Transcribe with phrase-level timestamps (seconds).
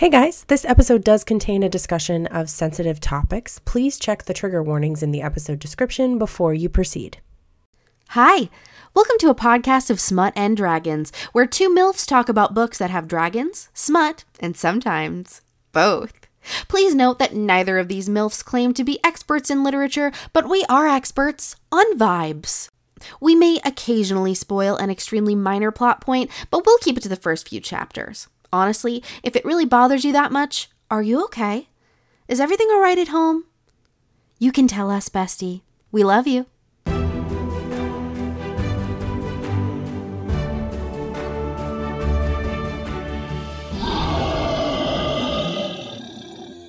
[0.00, 3.58] Hey guys, this episode does contain a discussion of sensitive topics.
[3.58, 7.18] Please check the trigger warnings in the episode description before you proceed.
[8.08, 8.48] Hi,
[8.94, 12.88] welcome to a podcast of Smut and Dragons, where two MILFs talk about books that
[12.88, 16.14] have dragons, smut, and sometimes both.
[16.66, 20.64] Please note that neither of these MILFs claim to be experts in literature, but we
[20.70, 22.70] are experts on vibes.
[23.20, 27.16] We may occasionally spoil an extremely minor plot point, but we'll keep it to the
[27.16, 28.28] first few chapters.
[28.52, 31.68] Honestly, if it really bothers you that much, are you okay?
[32.26, 33.44] Is everything all right at home?
[34.38, 35.62] You can tell us, bestie.
[35.92, 36.46] We love you.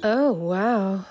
[0.03, 1.05] Oh, wow.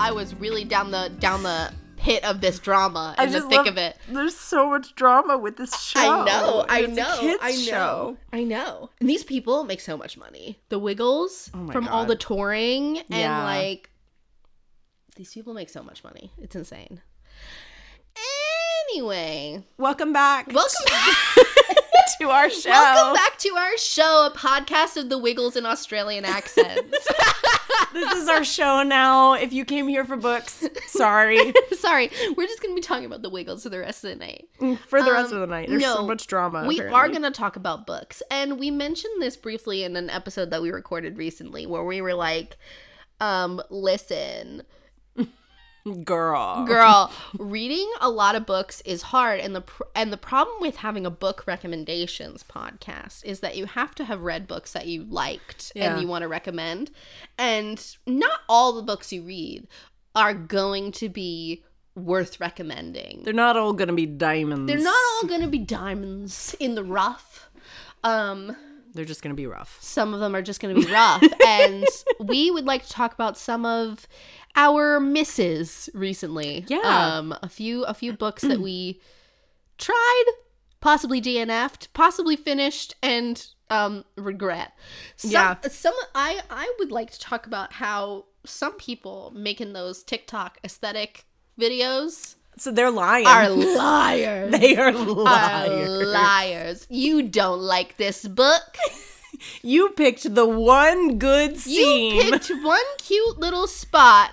[0.00, 3.48] I was really down the down the pit of this drama I in the just
[3.48, 3.96] thick love- of it.
[4.08, 5.98] There's so much drama with this show.
[6.00, 8.16] I know, I It's know, I know, show.
[8.32, 8.90] I know.
[9.00, 10.60] And these people make so much money.
[10.68, 13.42] The Wiggles Oh from all the touring and Yeah.
[13.44, 13.90] like
[15.16, 16.32] these people make so much money.
[16.40, 17.00] It's insane.
[18.90, 20.46] Anyway, Welcome back.
[20.52, 21.16] welcome back.
[22.18, 22.70] to our show.
[22.70, 27.08] Welcome back to our show, a podcast of the Wiggles in Australian accents.
[27.92, 29.32] This is our show now.
[29.32, 31.54] If you came here for books, sorry.
[31.78, 34.48] Sorry, we're just gonna be talking about the Wiggles for the rest of the night.
[34.88, 35.68] for the rest Um, of the night.
[35.68, 36.66] There's no, so much drama.
[36.66, 36.98] We apparently.
[37.00, 38.22] are going to talk about books.
[38.30, 42.14] And we mentioned this briefly in an episode that we recorded recently where we were
[42.14, 42.56] like,
[43.20, 44.62] um, listen,
[45.94, 46.64] girl.
[46.66, 50.76] girl, reading a lot of books is hard and the pr- and the problem with
[50.76, 55.04] having a book recommendations podcast is that you have to have read books that you
[55.04, 55.92] liked Yeah.
[55.92, 56.90] and you want to recommend.
[57.38, 59.66] And not all the books you read
[60.14, 63.22] are going to be worth recommending.
[63.24, 64.70] They're not all gonna be diamonds.
[64.72, 67.50] They're not all going to be diamonds in the rough.
[68.04, 68.56] Um
[68.94, 69.78] They're just gonna be rough.
[69.80, 71.84] some of them are just going to be rough and
[72.20, 74.06] we would like to talk about some of
[74.58, 76.80] our misses recently Yeah.
[77.16, 79.00] um a few a few books that we
[79.78, 80.24] tried
[80.80, 84.72] possibly dnf'd possibly finished and um regret
[85.16, 85.54] some, Yeah.
[85.70, 91.24] some i i would like to talk about how some people making those tiktok aesthetic
[91.60, 93.26] videos So they're lying.
[93.26, 93.48] are
[93.84, 96.06] liars they are are liars.
[96.08, 98.62] liars you don't like this book
[99.62, 102.16] You picked the one good scene.
[102.16, 104.32] You picked one cute little spot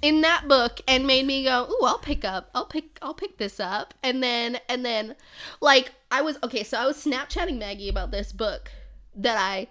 [0.00, 2.50] in that book and made me go, "Ooh, I'll pick up.
[2.54, 5.14] I'll pick I'll pick this up." And then and then
[5.60, 8.70] like I was okay, so I was Snapchatting Maggie about this book
[9.14, 9.68] that I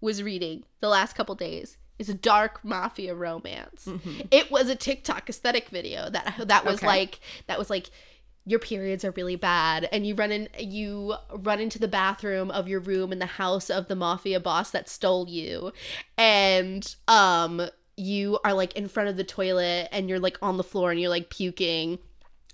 [0.00, 1.76] was reading the last couple days.
[1.98, 3.88] It's a dark mafia romance.
[4.32, 6.86] It was a TikTok aesthetic video that that was Okay.
[6.86, 7.90] like that was like
[8.44, 12.66] your periods are really bad and you run in you run into the bathroom of
[12.66, 15.72] your room in the house of the mafia boss that stole you
[16.18, 20.64] and um you are like in front of the toilet and you're like on the
[20.64, 21.98] floor and you're like puking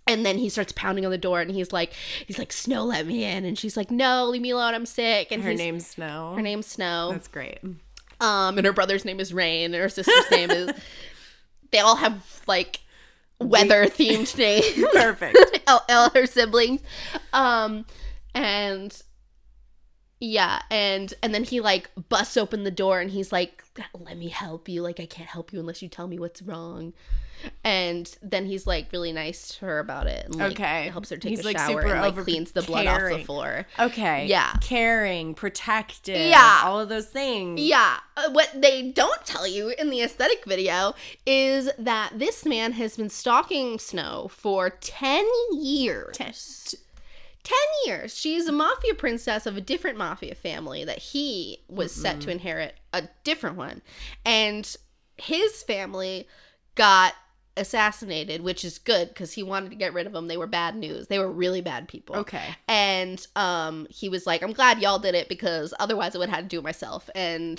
[0.06, 1.92] and then he starts pounding on the door and he's like
[2.26, 5.30] he's like snow let me in and she's like no leave me alone i'm sick
[5.30, 6.32] and her name's Snow.
[6.34, 7.58] her name's snow That's great.
[8.20, 10.70] um and her brother's name is rain and her sister's name is
[11.70, 12.80] they all have like
[13.40, 15.38] weather themed names Perfect.
[15.68, 16.80] all, all her siblings
[17.32, 17.84] um
[18.34, 19.02] and
[20.20, 23.62] yeah and and then he like busts open the door and he's like
[24.00, 26.92] let me help you like i can't help you unless you tell me what's wrong
[27.62, 30.88] and then he's like really nice to her about it and like Okay.
[30.88, 33.64] helps her take He's, a like, shower and like cleans the blood off the floor
[33.78, 34.26] Okay.
[34.26, 34.54] Yeah.
[34.60, 36.16] Caring, protective.
[36.16, 36.62] Yeah.
[36.64, 37.60] All of those things.
[37.60, 37.98] Yeah.
[38.16, 40.94] Uh, What they don't tell you in the aesthetic video
[41.26, 46.74] is that this man has been stalking Snow for 10 years.
[47.44, 47.56] 10
[47.86, 48.16] years.
[48.16, 52.74] She's a mafia princess of a different mafia family that he was set to inherit
[52.92, 53.80] a different one.
[54.24, 54.76] And
[55.16, 56.26] his family
[56.74, 57.14] got
[57.56, 60.28] assassinated, which is good because he wanted to get rid of them.
[60.28, 61.08] They were bad news.
[61.08, 62.54] They were really bad people Okay.
[62.68, 66.36] and um he was like i'm glad y'all did it because otherwise i would have
[66.36, 67.58] had to do it myself and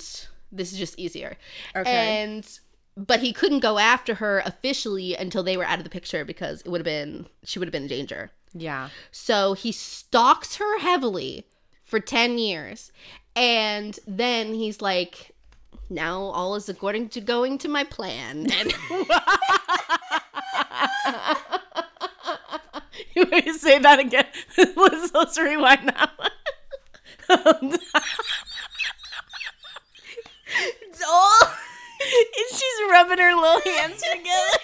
[0.50, 1.36] this is just easier
[1.76, 2.22] Okay.
[2.22, 2.60] and
[2.96, 6.62] but he couldn't go after her officially until they were out of the picture because
[6.62, 8.88] it would have been she would have been in danger Yeah.
[9.10, 11.46] so he stalks her heavily
[11.84, 12.90] for 10 years
[13.36, 15.30] and then he's like
[15.88, 18.72] now all is according to going to my plan and
[23.14, 24.26] You want to say that again?
[24.76, 26.10] let's, let's rewind now.
[30.48, 31.40] it's all
[32.00, 34.58] And She's rubbing her little hands together.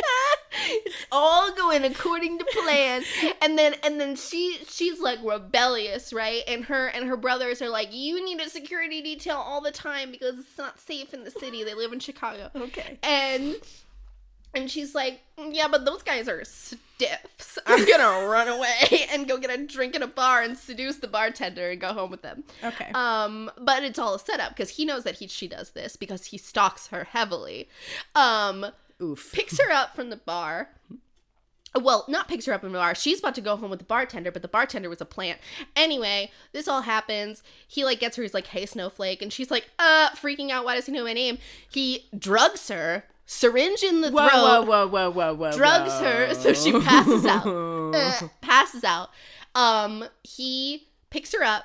[0.52, 3.02] it's all going according to plan
[3.42, 7.68] and then and then she she's like rebellious right and her and her brothers are
[7.68, 11.30] like you need a security detail all the time because it's not safe in the
[11.30, 12.98] city they live in chicago Okay.
[13.02, 13.56] and
[14.54, 19.38] and she's like yeah but those guys are stiffs i'm gonna run away and go
[19.38, 22.42] get a drink at a bar and seduce the bartender and go home with them
[22.64, 22.90] Okay.
[22.94, 26.26] um, but it's all a setup because he knows that he she does this because
[26.26, 27.68] he stalks her heavily.
[28.16, 28.66] Um,
[29.02, 29.32] Oof.
[29.32, 30.70] picks her up from the bar.
[31.80, 32.96] Well, not picks her up from the bar.
[32.96, 35.38] She's about to go home with the bartender, but the bartender was a plant.
[35.76, 37.44] Anyway, this all happens.
[37.68, 38.22] He like gets her.
[38.24, 40.64] He's like, "Hey, Snowflake," and she's like, "Uh," freaking out.
[40.64, 41.38] Why does he know my name?
[41.70, 45.52] He drugs her, syringe in the Whoa, throat, whoa, whoa, whoa, whoa, whoa.
[45.52, 47.46] drugs her so she passes out.
[47.46, 47.94] out.
[47.94, 49.10] Uh, passes out.
[49.54, 51.64] Um, he picks her up,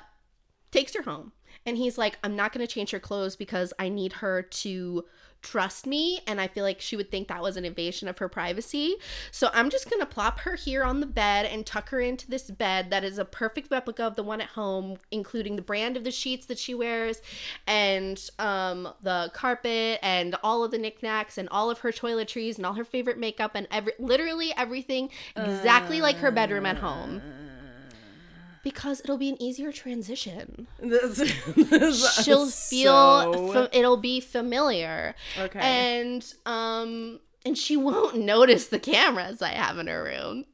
[0.70, 1.32] takes her home,
[1.64, 5.04] and he's like, I'm not gonna change her clothes because I need her to
[5.42, 8.28] trust me and I feel like she would think that was an invasion of her
[8.28, 8.96] privacy.
[9.30, 12.28] So I'm just going to plop her here on the bed and tuck her into
[12.28, 15.96] this bed that is a perfect replica of the one at home, including the brand
[15.96, 17.20] of the sheets that she wears
[17.66, 22.66] and um the carpet and all of the knickknacks and all of her toiletries and
[22.66, 27.22] all her favorite makeup and every literally everything exactly like her bedroom at home.
[28.66, 30.66] Because it'll be an easier transition.
[30.80, 31.18] This,
[31.56, 35.60] this She'll feel so- fa- it'll be familiar okay.
[35.60, 40.46] and um and she won't notice the cameras I have in her room.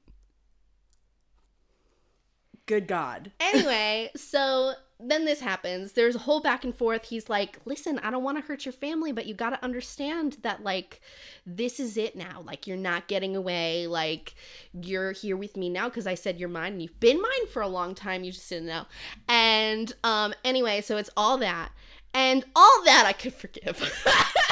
[2.66, 3.32] Good God.
[3.40, 5.92] Anyway, so then this happens.
[5.92, 7.06] There's a whole back and forth.
[7.06, 10.38] He's like, "Listen, I don't want to hurt your family, but you got to understand
[10.42, 11.00] that like
[11.46, 12.42] this is it now.
[12.44, 13.86] Like you're not getting away.
[13.86, 14.34] Like
[14.72, 16.72] you're here with me now because I said you're mine.
[16.72, 18.24] And you've been mine for a long time.
[18.24, 18.86] You just didn't know."
[19.28, 21.70] And um anyway, so it's all that.
[22.14, 24.04] And all that I could forgive.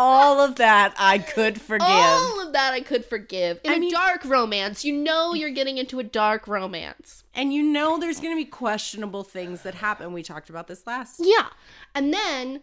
[0.00, 1.88] All of that I could forgive.
[1.88, 3.60] All of that I could forgive.
[3.64, 7.24] In I a mean- dark romance, you know you're getting into a dark romance.
[7.34, 10.12] And you know there's going to be questionable things that happen.
[10.12, 11.20] We talked about this last.
[11.22, 11.48] Yeah.
[11.94, 12.62] And then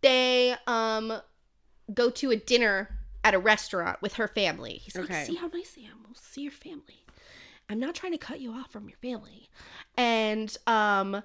[0.00, 1.20] they um
[1.92, 2.90] go to a dinner
[3.24, 4.74] at a restaurant with her family.
[4.74, 5.98] He's like, see how nice I am.
[6.06, 7.04] We'll see your family.
[7.68, 9.48] I'm not trying to cut you off from your family.
[9.96, 11.22] And um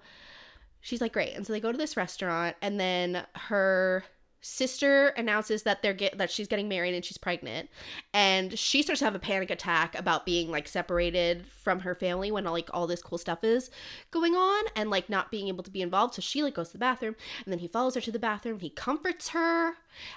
[0.79, 1.35] she's like, great.
[1.35, 4.03] And so they go to this restaurant and then her
[4.41, 7.69] sister announces that they're get that she's getting married and she's pregnant.
[8.13, 12.31] And she starts to have a panic attack about being like separated from her family
[12.31, 13.69] when like all this cool stuff is
[14.09, 16.15] going on and like not being able to be involved.
[16.15, 17.15] So she like goes to the bathroom
[17.45, 18.59] and then he follows her to the bathroom.
[18.59, 19.73] He comforts her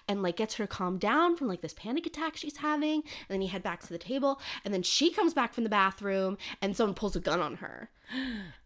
[0.09, 3.03] and like gets her to calm down from like this panic attack she's having.
[3.03, 5.71] And then he head back to the table and then she comes back from the
[5.71, 7.91] bathroom and someone pulls a gun on her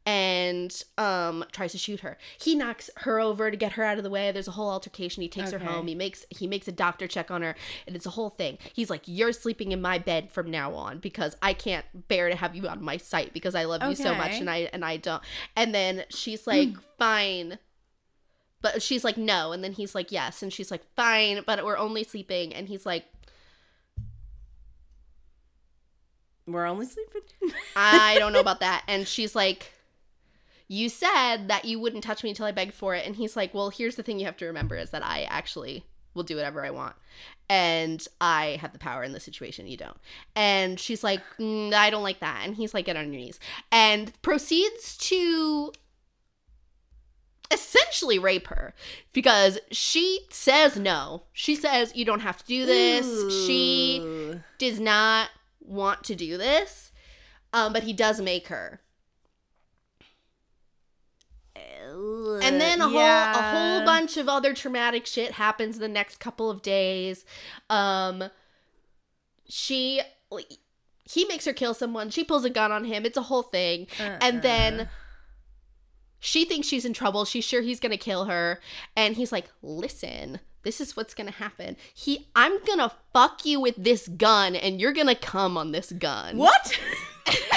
[0.08, 2.16] and um tries to shoot her.
[2.40, 4.32] He knocks her over to get her out of the way.
[4.32, 5.22] There's a whole altercation.
[5.22, 5.86] He takes her home.
[5.86, 7.54] He makes he makes a doctor check on her
[7.86, 8.56] and it's a whole thing.
[8.72, 12.36] He's like, "You're sleeping in my bed from now on because I can't bear to
[12.36, 14.96] have you on my sight because I love you so much and I and I
[14.96, 15.22] don't."
[15.56, 17.58] And then she's like, "Fine."
[18.62, 21.76] But she's like, "No." And then he's like, "Yes." And she's like, "Fine, but we're
[21.76, 23.04] only sleeping." And he's like,
[26.46, 27.20] We're only sleeping.
[27.76, 28.82] I don't know about that.
[28.88, 29.70] And she's like,
[30.68, 33.06] You said that you wouldn't touch me until I begged for it.
[33.06, 35.84] And he's like, Well, here's the thing you have to remember is that I actually
[36.14, 36.94] will do whatever I want.
[37.48, 39.66] And I have the power in this situation.
[39.66, 39.96] You don't.
[40.36, 42.42] And she's like, "Mm, I don't like that.
[42.44, 43.40] And he's like, Get on your knees.
[43.72, 45.72] And proceeds to
[47.50, 48.74] essentially rape her
[49.14, 51.22] because she says no.
[51.32, 53.06] She says, You don't have to do this.
[53.46, 56.92] She does not want to do this,
[57.52, 58.80] um, but he does make her.
[62.42, 66.50] And then a whole a whole bunch of other traumatic shit happens the next couple
[66.50, 67.24] of days.
[67.68, 68.24] Um,
[69.48, 70.00] she
[71.04, 72.10] he makes her kill someone.
[72.10, 73.04] She pulls a gun on him.
[73.06, 73.86] It's a whole thing.
[74.20, 74.88] And then
[76.20, 77.24] she thinks she's in trouble.
[77.24, 78.60] She's sure he's gonna kill her.
[78.96, 81.76] And he's like, listen, this is what's gonna happen.
[81.94, 86.36] He I'm gonna fuck you with this gun and you're gonna come on this gun.
[86.36, 86.78] What?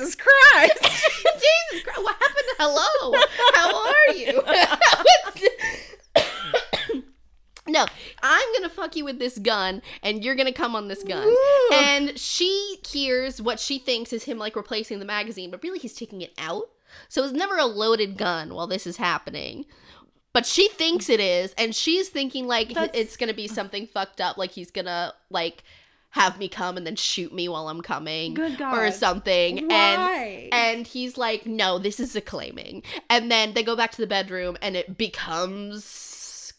[0.00, 0.82] Jesus Christ!
[0.82, 2.46] Jesus Christ, what happened?
[2.58, 3.14] Hello.
[3.52, 4.14] How are
[6.94, 7.02] you?
[7.72, 7.84] no,
[8.22, 11.28] I'm gonna fuck you with this gun, and you're gonna come on this gun.
[11.28, 11.70] Ooh.
[11.74, 15.94] And she hears what she thinks is him like replacing the magazine, but really he's
[15.94, 16.70] taking it out.
[17.08, 19.66] So it's never a loaded gun while this is happening.
[20.32, 24.22] But she thinks it is, and she's thinking like That's- it's gonna be something fucked
[24.22, 25.62] up, like he's gonna like
[26.10, 29.70] have me come and then shoot me while I'm coming or something.
[29.70, 32.82] And and he's like, no, this is a claiming.
[33.08, 36.52] And then they go back to the bedroom and it becomes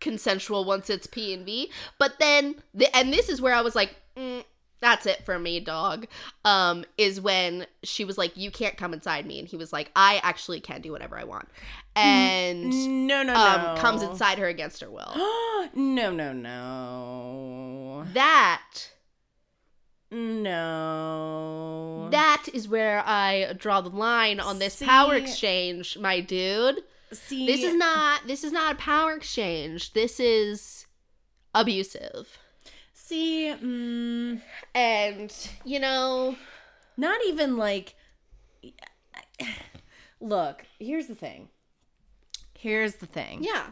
[0.00, 1.70] consensual once it's P and V.
[1.98, 4.44] But then, the, and this is where I was like, mm,
[4.80, 6.06] that's it for me, dog.
[6.44, 9.90] Um, is when she was like, you can't come inside me, and he was like,
[9.94, 11.48] I actually can do whatever I want,
[11.96, 13.80] and No, no, um, no.
[13.80, 15.12] comes inside her against her will.
[15.74, 18.04] no, no, no.
[18.14, 18.62] that
[20.10, 22.08] No.
[22.10, 26.82] that is where I draw the line on this power exchange, my dude.
[27.12, 29.92] See, This is not this is not a power exchange.
[29.94, 30.86] This is
[31.54, 32.38] abusive.
[33.10, 34.40] See, mm,
[34.74, 36.36] And you know,
[36.96, 37.94] not even like.
[40.20, 41.48] Look, here's the thing.
[42.58, 43.42] Here's the thing.
[43.42, 43.66] yeah.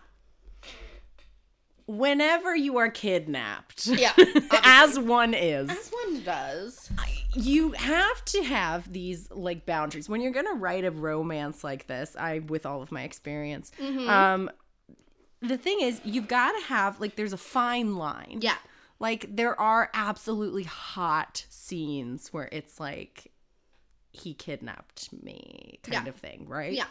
[1.87, 4.12] Whenever you are kidnapped, Yeah,
[4.62, 6.90] as one is, As one does.
[7.35, 12.14] you have to have these like boundaries when you're gonna write a romance like this
[12.18, 14.09] i with all of my experience Mm-hmm.
[14.09, 14.50] um
[15.40, 18.57] the thing is you've got to have like there's a fine line Yeah.
[19.00, 23.31] Like there are absolutely hot scenes where it's like
[24.12, 26.09] he kidnapped me kind Yeah.
[26.11, 26.87] of thing right Yeah.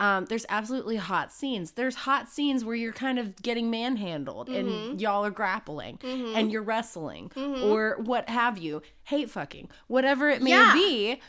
[0.00, 1.72] um, there's absolutely hot scenes.
[1.72, 4.68] There's hot scenes where you're kind of getting manhandled Mm-hmm.
[4.90, 10.42] and y'all are grappling and you're wrestling or what have you, hate fucking, whatever it
[10.42, 10.72] may Yeah.
[10.74, 11.20] be.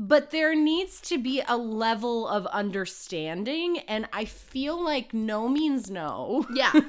[0.00, 5.90] But there needs to be a level of understanding, and I feel like no means
[5.90, 6.46] no.
[6.54, 6.70] Yeah.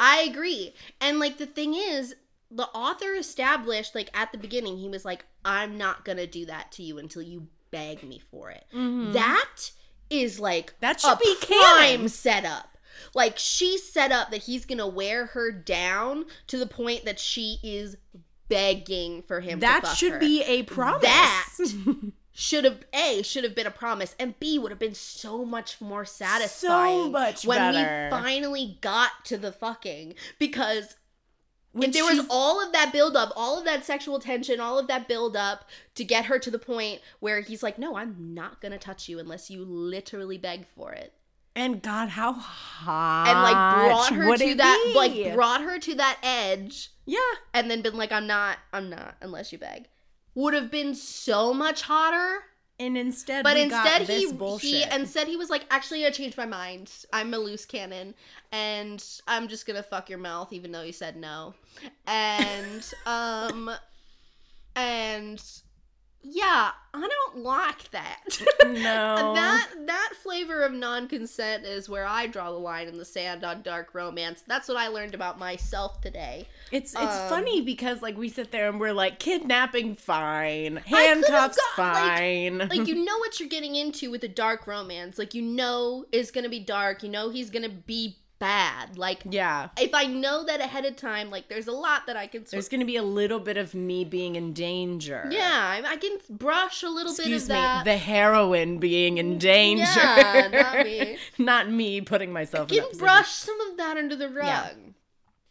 [0.00, 0.74] I agree.
[1.00, 2.14] And like the thing is,
[2.50, 6.46] the author established like at the beginning he was like I'm not going to do
[6.46, 8.64] that to you until you beg me for it.
[8.72, 9.70] That
[10.10, 10.80] is like Mm-hmm.
[10.80, 12.08] That should a be canon.
[12.08, 12.78] setup.
[13.14, 17.18] Like she set up that he's going to wear her down to the point that
[17.20, 17.96] she is
[18.48, 20.18] begging for him That to fuck should her.
[20.18, 21.02] be a promise.
[21.02, 21.58] That
[22.40, 25.80] should have a should have been a promise and b would have been so much
[25.80, 28.04] more satisfying so much when better.
[28.04, 30.94] we finally got to the fucking because
[31.72, 34.78] When if there was all of that build up all of that sexual tension all
[34.78, 38.14] of that build up to get her to the point where he's like no i'm
[38.34, 41.14] not gonna touch you unless you literally beg for it
[41.56, 44.94] and God, how hot and like brought her would to that be?
[44.94, 47.18] like brought her to that edge yeah.
[47.52, 49.88] and then been like i'm not i'm not unless you beg
[50.38, 52.44] would have been so much hotter
[52.80, 54.70] And instead, But instead, got this he bullshit.
[54.70, 56.92] he instead he was like, actually, I changed my mind.
[57.12, 58.14] I'm a loose cannon,
[58.52, 61.54] and I'm just gonna fuck your mouth, even though you said no.
[62.06, 63.68] And um,
[64.76, 65.42] and
[66.22, 68.24] yeah, I don't like that.
[68.64, 73.44] no, that that flavor of non-consent is where I draw the line in the sand
[73.44, 74.42] on dark romance.
[74.46, 76.46] That's what I learned about myself today.
[76.72, 81.56] It's it's Um, funny because like we sit there and we're like kidnapping fine, handcuffs
[81.76, 82.58] got, fine.
[82.58, 85.18] like you know what you're getting into with a dark romance.
[85.18, 87.02] Like you know it's gonna be dark.
[87.02, 88.98] You know he's gonna be bad.
[88.98, 92.26] Like yeah, if I know that ahead of time, like there's a lot that I
[92.26, 92.42] can.
[92.42, 95.26] Sort there's gonna be a little bit of me being in danger.
[95.30, 97.80] yeah, I, I can brush a little Excuse bit me, that.
[97.80, 97.92] Excuse me.
[97.92, 99.84] The heroine being in danger.
[99.96, 101.18] Yeah, not me.
[101.38, 103.04] Not me putting myself in can position.
[103.04, 104.46] brush some of that under the rug.
[104.46, 104.70] Yeah.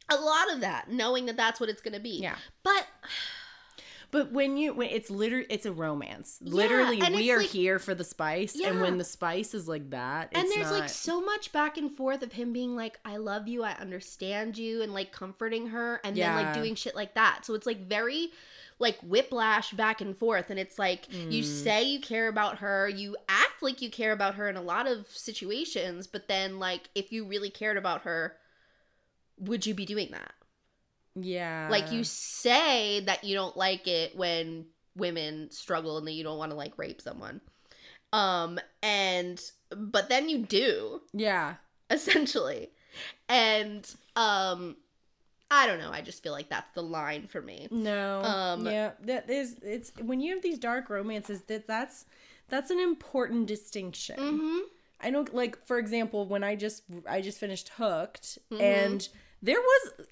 [0.10, 2.20] A lot of that, knowing that that's what it's gonna be.
[2.22, 2.36] Yeah.
[2.64, 2.88] But
[4.18, 6.40] But when you when it's literally it's a romance.
[6.42, 9.92] Yeah, Literally, we are like- here for the spice, and when the spice is like
[9.92, 13.48] that, and there's like so much back and forth of him being like i love
[13.48, 17.46] you i understand you and like comforting her and then like doing shit like that
[17.46, 18.30] so it's like very
[18.80, 21.64] like whiplash back and forth and it's like you Mm.
[21.64, 24.88] say you care about her you act like you care about her in a lot
[24.88, 28.36] of situations but then like if you really cared about her
[29.40, 30.32] would you be doing that
[31.24, 36.24] yeah, like you say that you don't like it when women struggle and that you
[36.24, 37.40] don't want to like rape someone
[38.14, 41.56] um and but then you do yeah.
[41.90, 42.70] essentially
[43.30, 44.76] and um
[45.52, 48.22] i don't know i just feel like that's the line for me No.
[48.22, 52.06] Um, yeah, that is it's when you have these dark romances that that's
[52.50, 54.18] that's an important distinction.
[54.18, 54.60] mm-hmm
[55.00, 58.60] I know like for example, when I just I just finished Hooked Mhm.
[58.60, 59.10] and
[59.44, 60.08] there was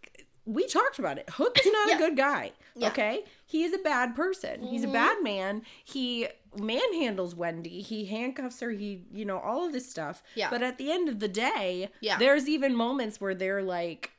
[0.45, 1.29] we talked about it.
[1.31, 1.95] Hook is not Yeah.
[1.95, 2.51] a good guy.
[2.75, 2.89] Yeah.
[2.89, 3.23] Okay?
[3.45, 4.63] He is a bad person.
[4.63, 4.93] He's a Mhm.
[4.93, 5.61] bad man.
[5.83, 7.81] He manhandles Wendy.
[7.81, 8.69] He handcuffs her.
[8.71, 10.21] He, you know, all of this stuff.
[10.35, 10.49] Yeah.
[10.49, 12.17] But at the end of the day, Yeah.
[12.17, 14.11] there's even moments where they're like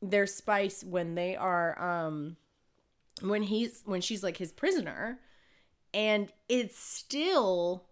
[0.00, 2.36] there's spice when they are um
[3.20, 5.18] when he's when she's like his prisoner
[5.92, 7.84] and it still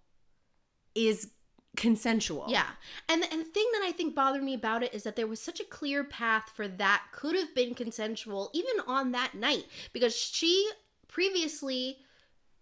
[0.95, 1.31] is
[1.77, 2.47] consensual.
[2.49, 2.71] yeah
[3.09, 5.41] and and the thing that i think bothered me about it is that there was
[5.41, 10.17] such a clear path for that could have been consensual even on that night because
[10.17, 10.71] she
[11.09, 11.99] previously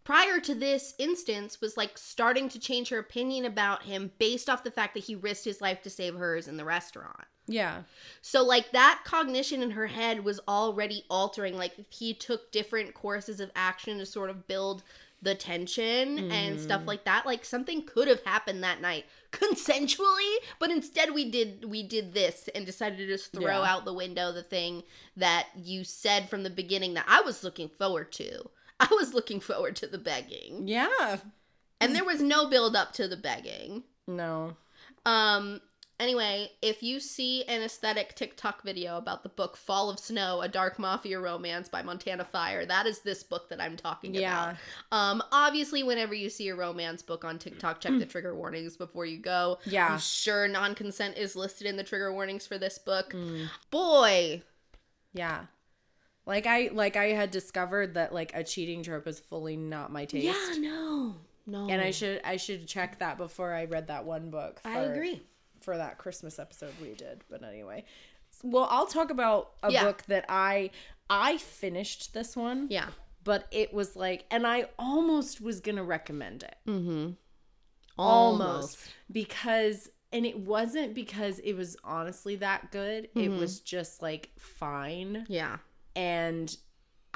[0.05, 4.63] prior to this instance was like starting to change her opinion about him based off
[4.63, 7.25] the fact that he risked his life to save hers in the restaurant.
[7.47, 7.83] Yeah.
[8.23, 11.57] So like that cognition in her head was already altering.
[11.57, 14.83] Like he took different courses of action to sort of build
[15.25, 17.27] the tension and stuff like that.
[17.27, 22.49] Like something could have happened that night consensually, but instead we did we did this
[22.55, 23.73] and decided to just throw Yeah.
[23.75, 24.83] out the window the thing
[25.17, 28.51] that you said from the beginning that I was looking forward to.
[28.81, 30.69] I was looking forward to the begging.
[30.69, 31.19] Yeah.
[31.81, 33.85] And there was no build up to the begging.
[34.07, 34.57] No.
[35.07, 35.61] Um.
[36.05, 40.49] Anyway, if you see an aesthetic TikTok video about the book Fall of Snow, a
[40.49, 44.51] dark mafia romance by Montana Fire, that is this book that I'm talking Yeah.
[44.51, 44.57] about.
[44.93, 49.07] Um, obviously, whenever you see a romance book on TikTok, check the trigger warnings before
[49.07, 49.61] you go.
[49.65, 49.95] Yeah.
[49.95, 53.15] I'm sure non-consent is listed in the trigger warnings for this book.
[53.15, 53.49] Mm.
[53.71, 54.43] Boy,
[55.15, 55.47] Yeah.
[56.27, 60.05] Like I like I had discovered that like a cheating trope is fully not my
[60.05, 60.25] taste.
[60.27, 64.29] yeah, no, no, And I should I should check that before I read that one
[64.31, 64.61] book.
[64.61, 65.23] For, I agree.
[65.65, 67.23] For that Christmas episode we did.
[67.31, 67.85] But anyway,
[68.43, 69.85] well, I'll talk about a Yeah.
[69.85, 70.71] book that I
[71.11, 72.89] I finished this one, Yeah.
[73.25, 77.13] but it was like, and I almost was gonna recommend it, Mm-hmm.
[77.99, 78.79] almost
[79.11, 83.05] because, and it wasn't because it was honestly that good.
[83.15, 83.39] It Mm-hmm.
[83.39, 85.59] was just like fine, Yeah.
[85.97, 86.57] and.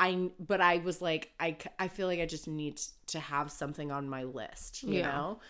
[0.00, 3.90] I but I was like i i feel like I just need to have something
[3.90, 5.08] on my list, you Yeah.
[5.10, 5.40] know?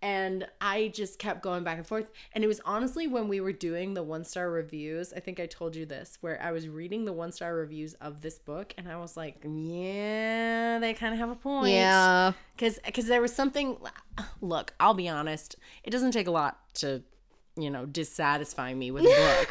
[0.00, 2.06] And I just kept going back and forth.
[2.32, 5.46] And it was honestly when we were doing the one star reviews, I think I
[5.46, 8.88] told you this, where I was reading the one star reviews of this book and
[8.88, 9.36] I was like,
[9.92, 11.72] yeah, they kind of have a point.
[11.72, 12.32] Yeah.
[12.56, 13.76] Cuz there was something
[14.40, 17.02] look, I'll be honest, it doesn't take a lot to,
[17.56, 19.46] you know, dissatisfy me with a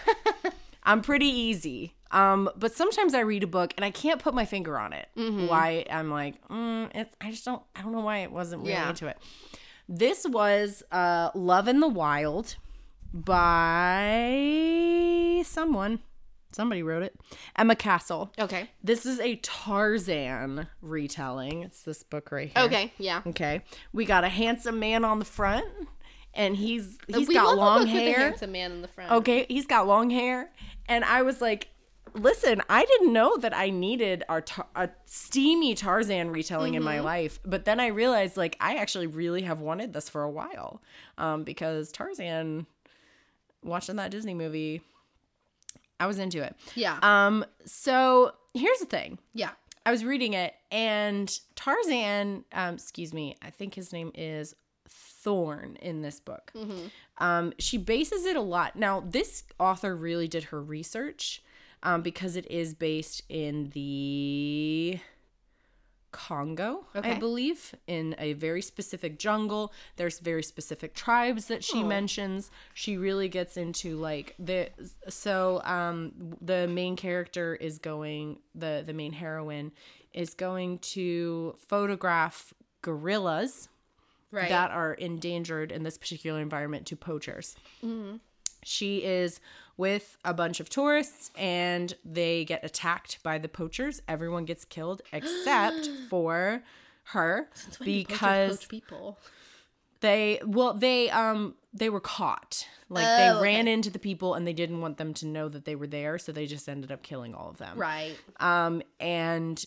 [0.45, 0.53] book.
[0.83, 1.93] I'm pretty easy.
[2.11, 5.09] Um, but sometimes I read a book and I can't put my finger on it.
[5.15, 8.71] Why I'm like, mm, it's I just don't I don't know why it wasn't really
[8.73, 8.89] Yeah.
[8.89, 9.17] into it.
[9.89, 12.55] This was uh Love in the Wild
[13.13, 14.23] by
[15.45, 15.99] someone.
[16.51, 17.15] Somebody wrote it.
[17.55, 18.31] Emma Castle.
[18.39, 18.69] Okay.
[18.83, 21.61] This is a Tarzan retelling.
[21.63, 22.65] It's this book right here.
[22.65, 22.93] Okay.
[22.97, 23.21] Yeah.
[23.27, 23.61] Okay.
[23.93, 25.65] We got a handsome man on the front
[26.37, 28.19] and he's he's we got love a long book with a hair.
[28.19, 29.11] handsome man in the front.
[29.11, 30.51] Okay, he's got long hair,
[30.87, 31.67] and I was like,
[32.17, 36.99] "Listen, I didn't know that I needed our tar- a steamy Tarzan retelling in my
[36.99, 40.81] life." But then I realized, like, I actually really have wanted this for a while,
[41.17, 42.65] um, because Tarzan,
[43.63, 44.81] watching that Disney movie,
[45.99, 46.55] I was into it.
[46.75, 46.99] Yeah.
[47.01, 49.19] Um, so here's the thing.
[49.33, 49.51] yeah.
[49.85, 54.53] I was reading it, and Tarzan, um, excuse me, I think his name is
[54.89, 56.51] Thorn in this book.
[56.53, 56.87] Hmm.
[57.19, 58.75] Um, she bases it a lot.
[58.75, 61.41] Now, this author really did her research
[61.87, 64.99] um, because it is based in the
[66.11, 69.71] Congo, I believe, in a very specific jungle.
[69.97, 71.87] There's very specific tribes that she Oh.
[71.87, 72.49] mentions.
[72.73, 74.69] She really gets into like the
[75.09, 79.71] so um the main character is going the the main heroine
[80.13, 83.69] is going to photograph gorillas
[84.31, 84.49] Right.
[84.49, 87.55] that are endangered in this particular environment to poachers.
[88.63, 89.39] She is
[89.77, 94.01] with a bunch of tourists and they get attacked by the poachers.
[94.07, 96.63] Everyone gets killed except for
[97.05, 97.47] her
[97.83, 99.17] because poach people.
[100.01, 102.67] they well they um they were caught.
[102.89, 103.41] Like Oh, they okay.
[103.43, 106.17] ran into the people and they didn't want them to know that they were there,
[106.17, 107.77] so they just ended up killing all of them.
[107.77, 108.15] Right.
[108.39, 109.63] Um, and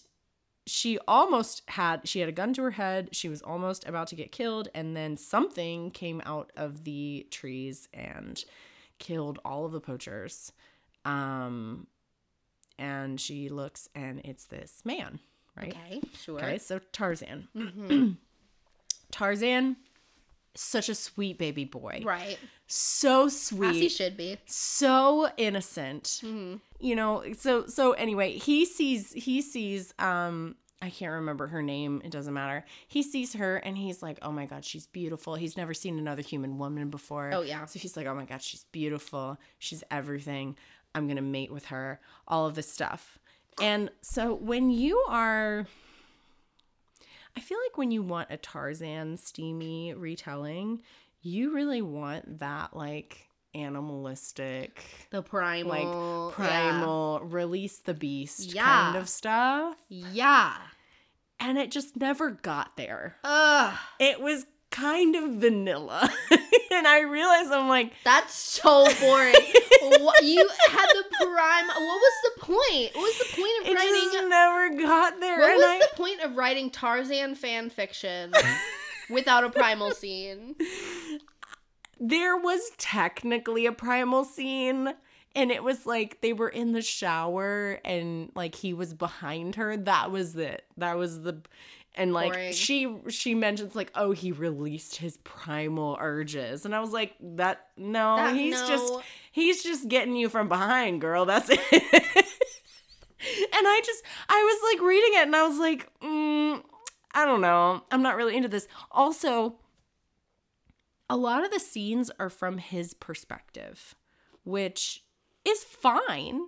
[0.66, 3.11] she almost had she had a gun to her head.
[3.12, 7.88] She was almost about to get killed, and then something came out of the trees
[7.92, 8.42] and
[9.00, 10.52] killed all of the poachers.
[11.04, 11.88] Um,
[12.78, 15.18] and she looks, and it's this man,
[15.56, 15.74] right?
[15.74, 16.00] Okay.
[16.22, 16.38] Sure.
[16.38, 17.48] Okay, so Tarzan.
[17.56, 18.10] Mm-hmm.
[19.10, 19.76] Tarzan,
[20.54, 22.02] such a sweet baby boy.
[22.04, 22.38] Right.
[22.66, 23.70] So sweet.
[23.70, 24.38] As he should be.
[24.46, 26.56] so innocent Mm-hmm.
[26.78, 32.00] you know so so anyway he sees he sees um i can't remember her name
[32.04, 32.64] it doesn't matter.
[32.88, 35.34] He sees her and he's like oh my god she's beautiful.
[35.34, 37.30] He's never seen another human woman before.
[37.32, 37.64] Oh, yeah.
[37.66, 39.38] so he's like oh my god she's beautiful.
[39.58, 40.56] She's everything.
[40.94, 42.00] I'm gonna mate with her.
[42.26, 43.18] All of this stuff.
[43.60, 45.66] And so when you are
[47.36, 50.80] I feel like when you want a Tarzan steamy retelling,
[51.22, 56.26] you really want that like animalistic, The primal.
[56.28, 56.46] like yeah.
[56.46, 58.64] primal, release the beast Yeah.
[58.64, 59.76] kind of stuff.
[59.88, 60.54] Yeah.
[61.38, 63.16] And it just never got there.
[63.24, 63.74] Ugh.
[63.98, 66.08] It was kind of vanilla.
[66.30, 69.34] and I realized I'm like, That's so boring.
[70.00, 71.66] what, you had the prime.
[71.66, 72.94] What was the point?
[72.94, 74.10] What was the point of it writing?
[74.12, 75.38] just never got there.
[75.38, 78.32] What was I, the point of writing Tarzan fan fiction
[79.10, 80.54] without a primal scene?
[82.00, 84.94] There was technically a primal scene
[85.36, 89.76] and it was like they were in the shower and like he was behind her.
[89.76, 90.64] That was it.
[90.76, 91.42] That was the
[91.94, 92.52] and like Boring.
[92.52, 97.66] she she mentions like oh he released his primal urges and i was like that
[97.76, 98.94] no That- he's just
[99.32, 101.24] he's just getting you from behind girl.
[101.26, 101.60] That's it.
[103.22, 106.62] And i just i was like reading it and i was like mm,
[107.12, 107.82] i don't know.
[107.90, 108.66] I'm not really into this.
[108.90, 109.56] Also
[111.11, 113.94] a lot of the scenes are from his perspective,
[114.44, 115.05] which
[115.44, 116.40] is fine.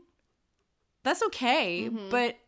[1.03, 2.11] That's okay, Mhm.
[2.11, 2.39] but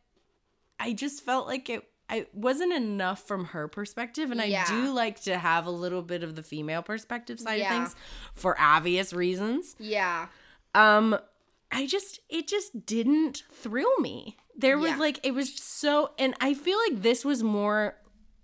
[0.78, 4.64] I just felt like it I wasn't enough from her perspective and Yeah.
[4.68, 7.64] I do like to have a little bit of the female perspective side Yeah.
[7.82, 7.96] of things
[8.34, 9.74] for obvious reasons.
[9.78, 10.28] Yeah.
[10.74, 11.18] Um
[11.72, 14.36] I just it just didn't thrill me.
[14.54, 14.96] There was Yeah.
[14.98, 17.96] like it was so and I feel like this was more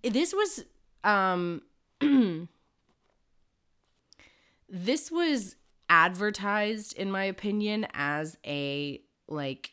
[0.02, 0.64] this was
[1.04, 1.60] um
[4.70, 5.56] this was
[5.88, 9.72] advertised in my opinion as a like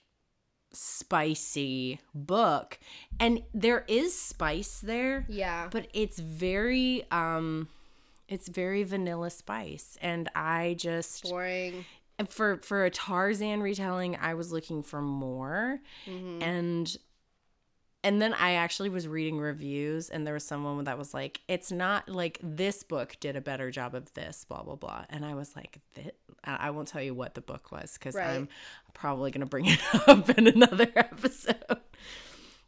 [0.73, 2.79] spicy book
[3.19, 5.67] and there is spice there Yeah.
[5.71, 7.67] but it's very um
[8.27, 11.85] it's very vanilla spice and i just Boring.
[12.19, 16.41] and for for a Tarzan retelling, I was looking for more, Mhm.
[16.41, 16.97] and
[18.03, 21.71] and then I actually was reading reviews, and there was someone that was like, "It's
[21.71, 25.33] not like this book did a better job of this, blah blah blah," and I
[25.35, 26.11] was like, "Thi-
[26.43, 28.29] I I won't tell you what the book was because Right.
[28.29, 28.47] I'm
[28.93, 31.79] probably gonna bring it up in another episode."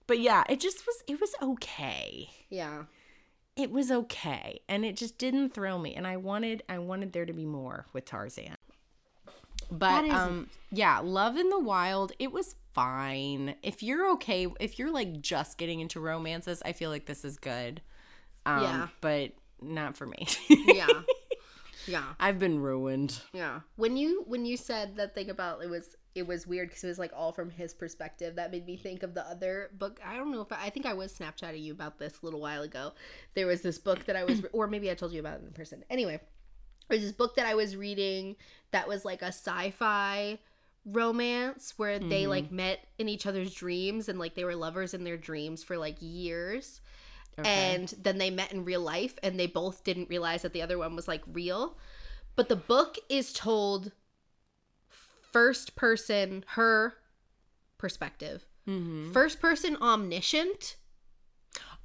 [0.08, 1.04] But yeah, it just was.
[1.08, 2.84] It was okay Yeah.
[3.56, 7.26] it was okay and it just didn't thrill me and i wanted i wanted there
[7.26, 8.56] to be more with tarzan
[9.71, 14.91] but um yeah love in the wild it was fine if you're okay if you're
[14.91, 17.82] like just getting into romances i feel like this is good
[18.45, 18.88] um Yeah.
[19.01, 20.88] but not for me Yeah.
[21.88, 22.03] Yeah.
[22.19, 23.62] i've been ruined Yeah.
[23.75, 26.88] When you when you said that thing about it was it was weird because it
[26.88, 28.36] was like all from his perspective.
[28.36, 29.99] That made me think of the other book.
[30.05, 32.41] I don't know if I, I think I was Snapchatting you about this a little
[32.41, 32.93] while ago.
[33.36, 35.53] There was this book that I was, or maybe I told you about it in
[35.53, 35.84] person.
[35.89, 36.19] Anyway,
[36.89, 38.36] there's this book that I was reading
[38.71, 40.39] that was like a sci-fi
[40.86, 42.30] romance where they Mhm.
[42.30, 45.78] like met in each other's dreams and like they were lovers in their dreams for
[45.78, 46.82] like years
[47.38, 47.75] Okay.
[47.75, 50.78] and then they met in real life and they both didn't realize that the other
[50.78, 51.78] one was like real
[52.36, 53.91] but the book is told
[54.88, 56.95] first person her
[57.78, 59.13] perspective Mhm.
[59.13, 60.75] first person omniscient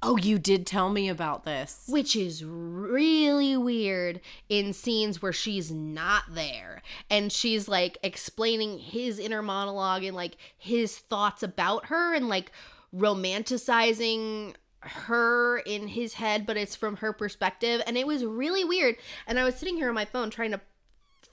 [0.05, 1.83] oh you did tell me about this.
[1.87, 6.83] Which is really weird in scenes where she's not there.
[7.09, 12.51] And she's like explaining his inner monologue and like his thoughts about her and like
[12.95, 17.81] romanticizing her in his head but it's from her perspective.
[17.87, 18.97] And it was really weird.
[19.25, 20.61] And i was sitting here on my phone trying to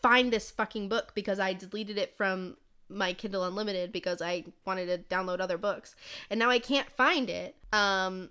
[0.00, 2.56] find this fucking book because i deleted it from
[2.88, 5.94] my kindle unlimited because i wanted to download other books.
[6.30, 7.54] And now i can't find it.
[7.72, 8.30] Um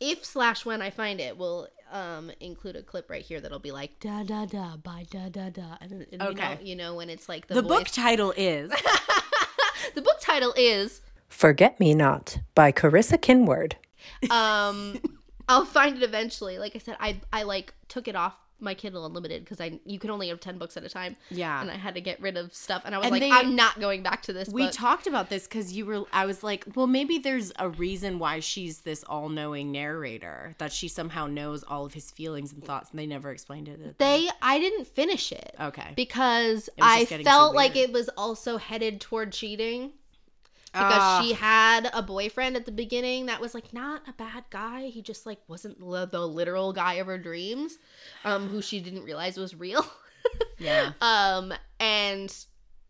[0.00, 3.72] if slash when I find it, we'll um include a clip right here that'll be
[3.72, 6.58] like da da da by da da da, and, and you know, Okay.
[6.62, 8.70] you know when it's like the, the book title is
[9.94, 13.74] the book title is Forget Me Not by Carissa Kinward.
[14.30, 15.00] um
[15.48, 16.58] I'll find it eventually.
[16.58, 19.98] Like I said, I I like took it off my Kindle Unlimited because I you
[19.98, 22.36] can only have ten books at a time, yeah and I had to get rid
[22.36, 22.82] of stuff.
[22.84, 24.48] And I was And like, they- I'm not going back to this.
[24.48, 26.04] We talked about this because you were.
[26.12, 30.88] I was like, well, maybe there's a reason why she's this all-knowing narrator that she
[30.88, 33.80] somehow knows all of his feelings and thoughts, and they never explained it.
[33.80, 35.54] at the- they I didn't finish it.
[35.60, 35.92] okay.
[35.96, 39.92] because I just getting too felt like it was also headed toward cheating.
[40.72, 41.20] Because Ah.
[41.22, 44.86] she had a boyfriend at the beginning that was like not a bad guy.
[44.86, 47.76] He just like wasn't li- the literal guy of her dreams,
[48.24, 49.84] um, who she didn't realize was real.
[50.58, 50.92] Yeah.
[51.00, 52.32] um, and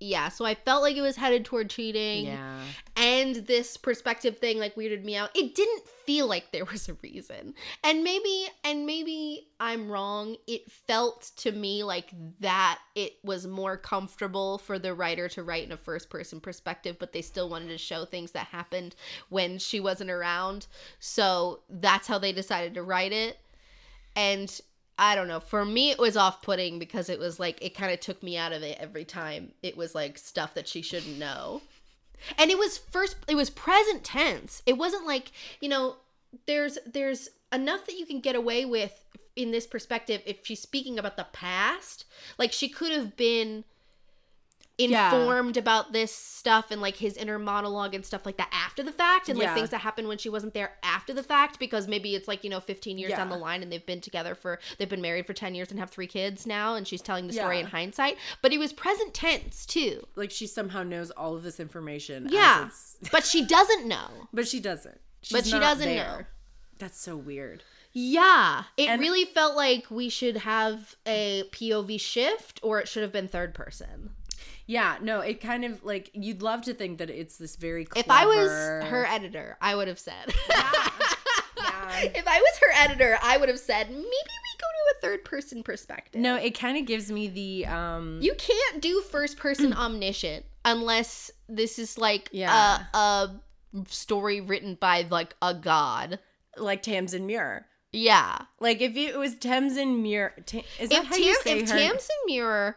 [0.01, 2.27] yeah, so I felt like it was headed toward cheating.
[2.27, 2.61] Yeah.
[2.97, 5.31] and this perspective thing like weirded me out.
[5.37, 7.55] It didn't feel like there was a reason.
[7.85, 10.37] And maybe and maybe i'm wrong.
[10.47, 12.11] It felt to me like
[12.41, 16.97] that it was more comfortable for the writer to write in a first person perspective
[16.99, 18.97] but they still wanted to show things that happened
[19.29, 20.67] when she wasn't around.
[20.99, 23.39] So that's how they decided to write it.
[24.17, 24.61] And
[25.01, 25.41] I don't know.
[25.41, 28.37] For me, it was off putting because it was like, it kind of took me
[28.37, 29.53] out of it every time.
[29.63, 31.63] It was like stuff that she shouldn't know.
[32.37, 34.63] And it was first, it was present tense.
[34.67, 35.97] It wasn't like, you know,
[36.47, 39.03] there's, there's enough that you can get away with
[39.37, 42.05] in this perspective if she's speaking about the past
[42.37, 43.65] like she could have been
[44.89, 45.15] Yeah.
[45.15, 48.93] informed about this stuff and like his inner monologue and stuff like that after the
[48.93, 49.55] fact and like Yeah.
[49.55, 52.49] things that happened when she wasn't there after the fact because maybe it's like you
[52.51, 55.35] know 15 years down the line and they've been together for they've been married for
[55.35, 57.65] 10 years and have three kids now and she's telling the story Yeah.
[57.65, 61.61] in hindsight but it was present tense too Like she somehow knows all of this
[61.61, 62.29] information.
[62.31, 62.71] yeah
[63.13, 64.99] but she doesn't know but she doesn't.
[65.23, 66.19] She's But she doesn't there.
[66.21, 66.25] know.
[66.79, 67.63] That's so weird.
[67.93, 73.03] Yeah, it And- really felt like we should have a POV shift, or it should
[73.03, 74.13] have been third person.
[74.71, 77.85] Yeah, no, it kind of like you'd love to think that it's this very.
[77.87, 78.05] Clever...
[78.07, 78.51] If I was
[78.89, 80.33] her editor, I would have said.
[81.59, 82.03] Yeah.
[82.15, 85.25] If I was her editor, I would have said maybe we go to a third
[85.25, 86.21] person perspective.
[86.21, 88.19] No, it kind of gives me the um.
[88.23, 92.85] you can't do first person omniscient unless this is like Yeah.
[92.95, 93.41] a, a
[93.89, 96.21] story written by like a god.
[96.57, 97.67] like Tamsin Muir.
[97.93, 98.39] Yeah.
[98.61, 101.71] Like if it was Tamsin Muir, Ta- is that If, how you Tam- say if
[101.71, 101.77] her?
[101.77, 102.77] Tamsin Muir,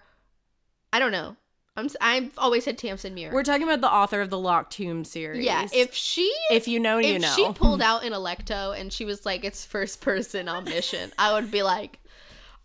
[0.92, 1.38] I don't know.
[1.76, 3.32] I'm I've always said Tamsin Muir.
[3.34, 5.44] We're talking about the author of the Locked Tomb series.
[5.44, 7.34] Yeah, if she if you know, you if know.
[7.36, 11.50] she pulled out an Alecto and she was like it's first person omniscient, I would
[11.50, 12.00] be like,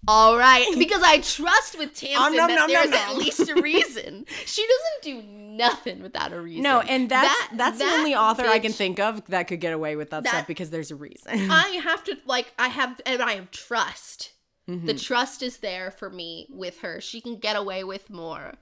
[0.07, 3.55] all right, because I trust with Tamsin nom that nom there's nom at least a
[3.62, 4.27] reason.
[4.44, 6.62] She doesn't do nothing without a reason.
[6.62, 9.73] no, and that's That- that's the only author I can think of that could get
[9.73, 11.33] away with that, That- stuff because there's a reason.
[11.51, 14.33] I have to like I have and I have trust.
[14.68, 14.85] Mm-hmm.
[14.85, 17.01] The trust is there for me with her.
[17.01, 18.53] She can get away with more.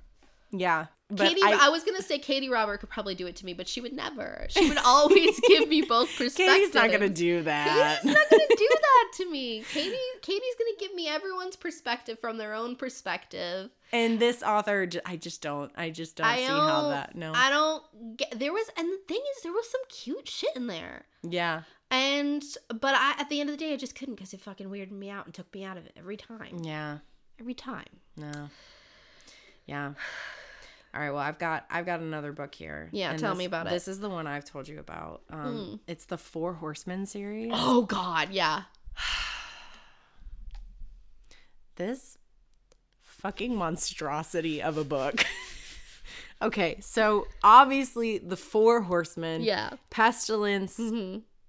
[0.58, 3.46] Yeah, but Katee, I, I, was gonna say Katee Robert could probably do it to
[3.46, 4.46] me, but she would never.
[4.50, 6.36] She would always give me both perspectives.
[6.68, 8.00] Katee's not gonna do that.
[8.00, 9.62] Katee's not gonna do that to me.
[9.62, 13.70] Katee, Katee's gonna give me everyone's perspective from their own perspective.
[13.92, 15.70] and this author, I just don't.
[15.76, 16.68] I just don't I see don't.
[16.68, 17.14] how that.
[17.14, 17.32] No.
[17.32, 18.36] I don't get.
[18.36, 21.04] There was, and the thing is, there was some cute shit in there.
[21.22, 21.62] yeah.
[21.88, 24.68] And but I, at the end of the day, I just couldn't because it fucking
[24.68, 26.64] weirded me out and took me out of it every time.
[26.64, 26.98] Yeah.
[27.38, 27.84] Every time.
[28.16, 28.48] No.
[29.66, 29.92] Yeah.
[30.96, 31.11] All right.
[31.11, 32.88] Well, I've got I've got another book here.
[32.90, 33.70] Yeah, tell this- me about it.
[33.70, 35.20] This is the one I've told you about.
[35.28, 37.50] Um, it's the Four Horsemen series.
[37.54, 38.62] Oh God, yeah.
[41.76, 42.16] This
[43.02, 45.26] fucking monstrosity of a book.
[46.42, 49.42] okay, so obviously the Four Horsemen.
[49.42, 49.70] Yeah.
[49.90, 50.80] Pestilence,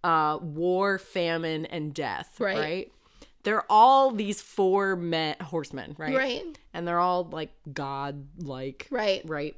[0.03, 2.41] uh, war, famine, and death.
[2.41, 2.57] Right.
[2.57, 2.91] Right.
[3.47, 6.13] They're all these four men, horsemen, right?
[6.13, 6.59] Right.
[6.73, 8.87] And they're all like god-like.
[8.91, 9.21] Right.
[9.23, 9.55] Right.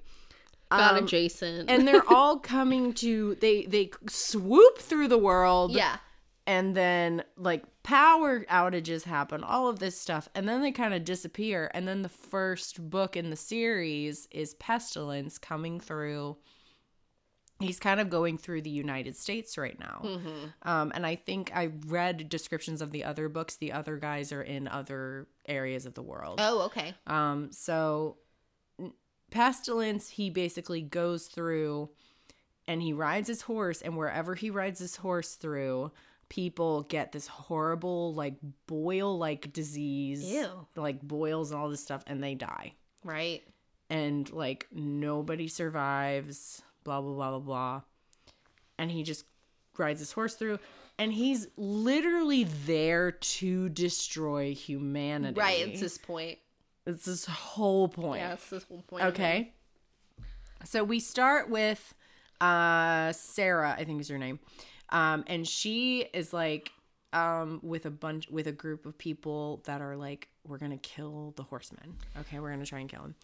[0.70, 1.72] God Um, adjacent.
[1.72, 5.98] and they're all coming to they they swoop through the world yeah.
[6.46, 11.04] and then like power outages happen all of this stuff and then they kind of
[11.04, 16.38] disappear and then the first book in the series is pestilence coming through
[17.60, 20.02] he's kind of going through the united states right now
[20.64, 24.42] um, and i think i read descriptions of the other books the other guys are
[24.42, 26.94] in other areas of the world Oh, okay.
[27.08, 28.18] um, so
[29.32, 31.90] pestilence, he basically goes through
[32.68, 35.92] and he rides his horse, and wherever he rides his horse through,
[36.30, 38.36] people get this horrible like
[38.68, 40.48] boil like disease, Ew.
[40.76, 42.74] like boils and all this stuff, and they die.
[43.04, 43.42] Right.
[43.90, 47.82] And like nobody survives, blah blah blah blah blah.
[48.80, 49.26] And he just
[49.78, 50.60] rides his horse through,
[50.98, 55.40] and he's literally there to destroy humanity.
[55.40, 55.68] Right.
[55.68, 56.40] It's this point.
[56.86, 58.22] It's this whole point.
[58.22, 59.06] Yeah, it's this whole point.
[59.06, 59.54] Okay.
[60.66, 61.94] So we start with
[62.42, 64.40] uh Sarah, I think is her name.
[64.90, 66.72] Um and she is like
[67.14, 71.34] um with a bunch with a group of people that are like we're to kill
[71.36, 71.96] the horseman.
[72.22, 73.16] Okay, we're to try and kill him.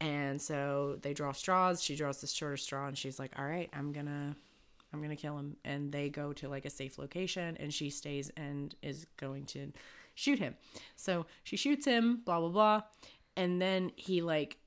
[0.00, 3.68] And so they draw straws, she draws the shorter straw and she's like, "All right,
[3.72, 4.34] I'm going to
[4.92, 7.90] I'm going to kill him." And they go to like a safe location and she
[7.90, 9.72] stays and is going to
[10.14, 10.56] shoot him.
[10.96, 12.82] So she shoots him, blah blah blah.
[13.36, 14.58] And then he like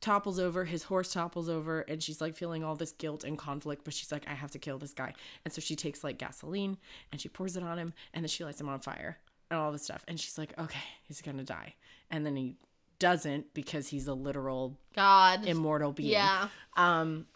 [0.00, 3.84] topples over, his horse topples over, and she's like feeling all this guilt and conflict,
[3.84, 5.14] but she's like, I have to kill this guy.
[5.44, 6.76] And so she takes like gasoline
[7.12, 9.18] and she pours it on him, and then she lights him on fire
[9.50, 10.04] and all this stuff.
[10.08, 11.74] And she's like, okay, he's gonna die.
[12.10, 12.56] And then he
[13.02, 15.44] doesn't because he's a literal God.
[15.44, 16.10] immortal being.
[16.10, 16.46] yeah.
[16.76, 17.26] Um,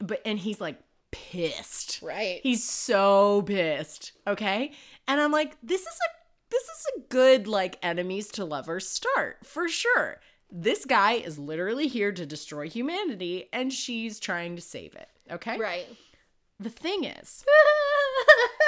[0.00, 0.80] but and he's like
[1.12, 2.02] pissed.
[2.02, 2.40] Right.
[2.42, 4.10] He's so pissed.
[4.26, 4.72] Okay.
[5.06, 9.38] And I'm like, this is a this is a good like enemies to lovers start
[9.44, 10.18] for sure.
[10.50, 15.08] This guy is literally here to destroy humanity and she's trying to save it.
[15.30, 15.56] Okay.
[15.58, 15.86] right.
[16.58, 17.44] The thing is,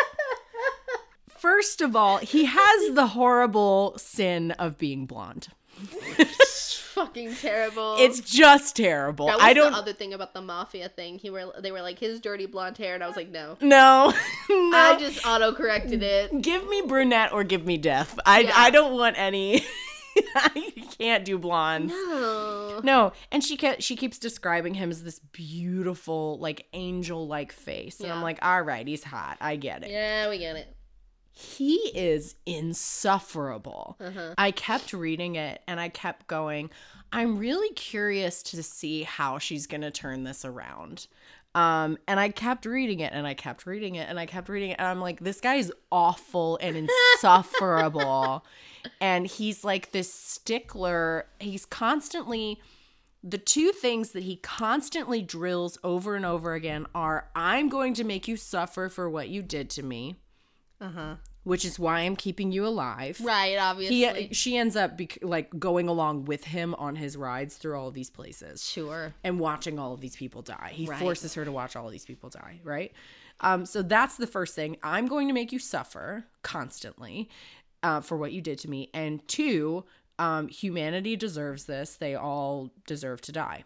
[1.29, 5.49] first of all, he has the horrible sin of being blonde.
[6.97, 7.97] fucking terrible.
[7.99, 9.29] It's just terrible.
[9.31, 11.19] I don't the other thing about the mafia thing.
[11.19, 13.57] He were they were like his dirty blonde hair, and I was like, no.
[13.61, 14.13] no.
[14.51, 14.71] no.
[14.77, 16.41] I just auto corrected it.
[16.41, 18.19] give me brunette or give me death.
[18.25, 18.53] I Yeah.
[18.55, 19.65] I don't want any.
[20.35, 21.93] I can't do blondes.
[21.93, 22.81] No.
[22.83, 28.01] No, and she ke- she keeps describing him as this beautiful, like angel like face,
[28.01, 29.37] and I'm like, all right, he's hot.
[29.41, 29.91] I get it.
[29.91, 30.75] Yeah, we get it.
[31.39, 33.99] He is insufferable.
[34.01, 34.35] Uh-huh.
[34.39, 36.71] I kept reading it, and I kept going.
[37.13, 41.09] I'm really curious to see how she's gonna turn this around.
[41.55, 44.71] Um, and I kept reading it, and I kept reading it, and I kept reading
[44.71, 46.75] it, and I'm like, this guy is awful and
[47.15, 48.43] insufferable.
[49.01, 51.27] and he's like this stickler.
[51.39, 52.61] He's constantly
[53.23, 58.05] the two things that he constantly drills over and over again are I'm going to
[58.05, 60.17] make you suffer for what you did to me,
[60.81, 61.17] Uh-huh.
[61.45, 63.21] which is why I'm keeping you alive.
[63.23, 64.27] Right, obviously.
[64.29, 67.91] He, she ends up bec- like going along with him on his rides through all
[67.91, 69.15] these places sure.
[69.25, 70.71] and watching all of these people die.
[70.73, 70.99] He Right.
[70.99, 72.93] forces her to watch all of these people die, right?
[73.41, 74.77] Um, so that's the first thing.
[74.83, 77.29] I'm going to make you suffer constantly
[77.83, 78.91] uh, for what you did to me.
[78.95, 79.85] And two,
[80.19, 81.95] um, humanity deserves this.
[81.97, 83.65] They all deserve to die.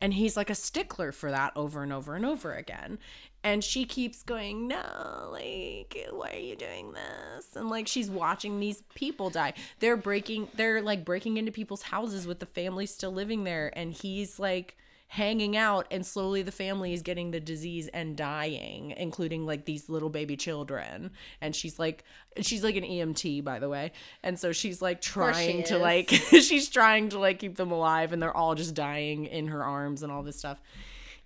[0.00, 2.98] And he's like a stickler for that over and over and over again.
[3.44, 7.54] And she keeps going, No, like, why are you doing this?
[7.54, 9.54] And like, she's watching these people die.
[9.78, 13.72] They're breaking, they're like breaking into people's houses with the family still living there.
[13.76, 14.76] And he's like,
[15.10, 19.88] hanging out and slowly the family is getting the disease and dying including like these
[19.88, 22.04] little baby children and she's like
[22.42, 23.90] she's like an EMT by the way
[24.22, 25.80] and so she's like trying to is.
[25.80, 29.64] like she's trying to like keep them alive and they're all just dying in her
[29.64, 30.60] arms and all this stuff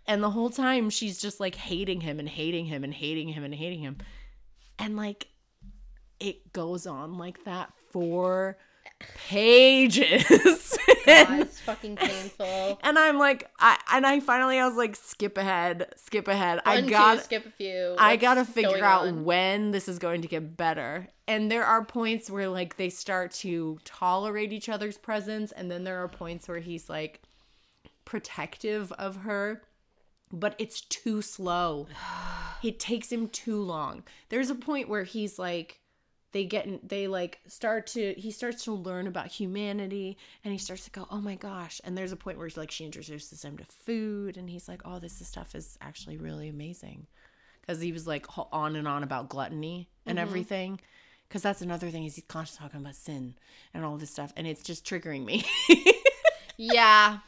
[0.07, 3.45] and the whole time she's just like hating him and hating him and hating him
[3.45, 3.99] and hating him
[4.79, 5.29] and like
[6.21, 8.57] it goes on like that for
[9.29, 12.79] pages God, it's fucking painful.
[12.83, 16.61] and I'm like, I and I finally I was like, skip ahead, skip ahead.
[16.65, 17.95] I One, two, got skip a few.
[17.99, 19.25] I got to figure out on?
[19.25, 21.09] when this is going to get better.
[21.29, 25.85] And there are points where like they start to tolerate each other's presence, and then
[25.85, 27.23] there are points where he's like
[28.05, 29.62] protective of her,
[30.33, 31.87] but it's too slow.
[32.62, 34.03] it takes him too long.
[34.29, 35.81] There's a point where he's like
[36.33, 40.59] they get in, they like start to he starts to learn about humanity and he
[40.59, 43.59] starts to go oh my gosh and there's a point where like she introduces him
[43.59, 47.07] to food and he's like oh this is- stuff is actually really amazing
[47.61, 50.27] because he was like on and on about gluttony and mm-hmm.
[50.27, 50.81] everything
[51.29, 53.35] because that's another thing is he's constantly talking about sin
[53.75, 55.45] and all this stuff and it's just triggering me
[56.57, 57.18] Yeah.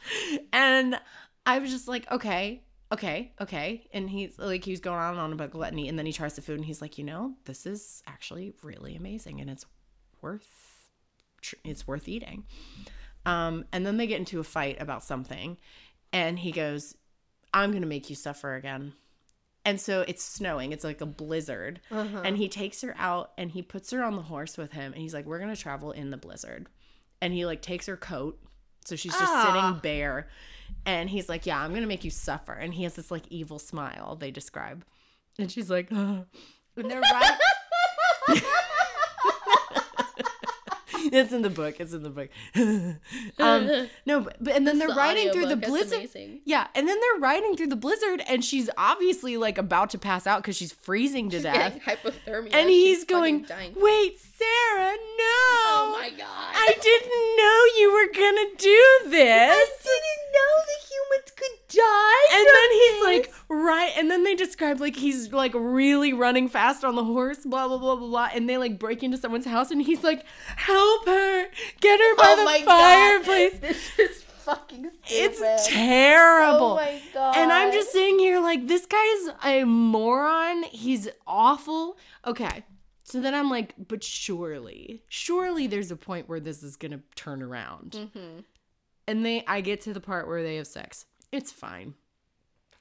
[0.53, 0.99] and
[1.45, 3.87] I was just like, okay, okay, okay.
[3.93, 6.35] And he's like, he was going on and on about gluttony, and then he tries
[6.35, 9.65] the food, and he's like, you know, this is actually really amazing, and it's
[10.21, 10.89] worth,
[11.63, 12.45] it's worth eating.
[13.25, 15.57] Um, and then they get into a fight about something,
[16.13, 16.95] and he goes,
[17.53, 18.93] I'm gonna make you suffer again.
[19.65, 20.71] And so it's snowing.
[20.71, 21.81] It's like a blizzard.
[22.23, 24.93] And he takes her out and he puts her on the horse with him.
[24.93, 26.67] And he's like, We're going to travel in the blizzard.
[27.19, 28.39] And he like takes her coat.
[28.85, 29.45] So she's just Ah.
[29.71, 30.27] sitting bare.
[30.85, 32.53] And he's like, Yeah, I'm going to make you suffer.
[32.53, 34.85] And he has this like evil smile they describe.
[35.37, 35.89] And she's like.
[36.77, 37.39] And they're right.
[41.15, 41.79] it's in the book.
[41.79, 42.29] It's in the book.
[43.39, 46.09] um, no, but, but and then they're The riding through the blizzard.
[46.45, 50.27] Yeah, and then they're riding through the blizzard, and she's obviously like about to pass
[50.27, 51.79] out because she's freezing to death.
[51.85, 52.53] Hypothermia.
[52.53, 55.55] And She's he's going, "Wait, Sarah, no!
[55.67, 56.27] Oh my god.
[56.27, 62.37] I didn't know you were gonna do this." I didn't know the humans could die.
[62.37, 66.83] and then he's like, right, and then they describe like he's like really running fast
[66.83, 69.71] on the horse, blah blah blah blah blah, and they like break into someone's house,
[69.71, 70.23] and he's like,
[70.55, 71.45] "Help her!
[71.81, 73.61] Get her by oh the my fireplace!" God.
[73.61, 75.03] This is fucking stupid.
[75.09, 76.73] It's terrible.
[76.73, 77.35] Oh my god.
[77.37, 80.63] And I'm just sitting here like, this guy's a moron.
[80.63, 81.97] He's awful.
[82.25, 82.63] Okay.
[83.03, 87.01] So then I'm like, but surely, surely there's a point where this is going to
[87.15, 87.91] turn around.
[88.15, 88.43] Mhm.
[89.07, 91.05] And they, I get to the part where they have sex.
[91.31, 91.93] It's fine.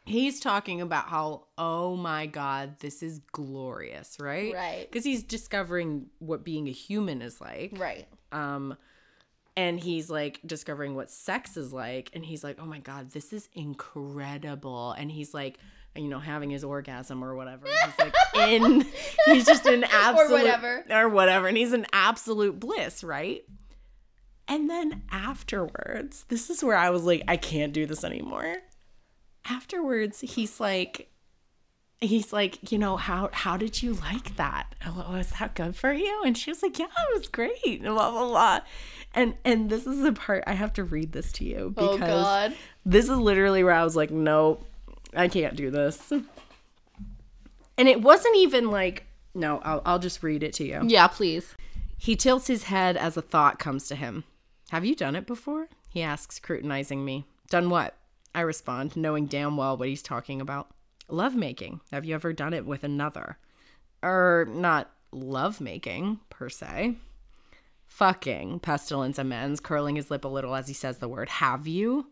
[0.07, 4.53] He's talking about how, oh my God, this is glorious, right?
[4.55, 4.87] Right.
[4.91, 8.07] Because he's discovering what being a human is like Right.
[8.33, 8.77] um
[9.57, 13.33] and he's like discovering what sex is like and he's like oh my god this
[13.33, 15.59] is incredible and he's like
[15.95, 18.85] you know having his orgasm or whatever he's like in
[19.27, 20.85] he's just in absolute or whatever.
[20.91, 23.45] or whatever and he's in absolute bliss right
[24.49, 28.57] and then afterwards this is where i was like i can't do this anymore
[29.49, 31.11] afterwards he's like
[32.01, 34.75] he's like, you know, how how did you like that?
[34.97, 36.23] Was that good for you?
[36.25, 37.83] And she was like, yeah, it was great.
[37.83, 38.61] Blah blah blah.
[39.15, 41.97] And and this is the part I have to read this to you oh, because
[41.97, 42.57] Oh God.
[42.85, 44.67] this is literally where I was like, nope,
[45.15, 46.13] I can't do this.
[47.77, 50.83] And it wasn't even like, no, I'll, I'll just read it to you.
[50.87, 51.55] Yeah, please.
[51.99, 54.25] He tilts his head as a thought comes to him.
[54.75, 55.69] Have you done it before?
[55.89, 57.27] He asks, scrutinizing me.
[57.49, 57.97] Done what?
[58.35, 60.67] I respond, knowing damn well what he's talking about.
[61.09, 61.81] Lovemaking.
[61.93, 63.39] Have you ever done it with another?
[64.03, 66.97] Er, not lovemaking, per se.
[67.87, 71.29] Fucking, Pestilence amends, curling his lip a little as he says the word.
[71.29, 72.09] Have you?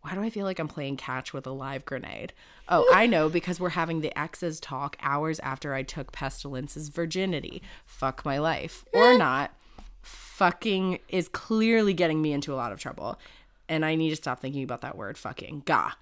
[0.00, 2.32] Why do I feel like I'm playing catch with a live grenade?
[2.70, 7.60] Oh, I know, because we're having the exes talk hours after I took Pestilence's virginity.
[7.84, 8.86] Fuck my life.
[8.94, 9.52] Or not.
[10.08, 13.18] Fucking is clearly getting me into a lot of trouble.
[13.68, 15.64] And I need to stop thinking about that word, fucking.
[15.66, 15.92] Gah.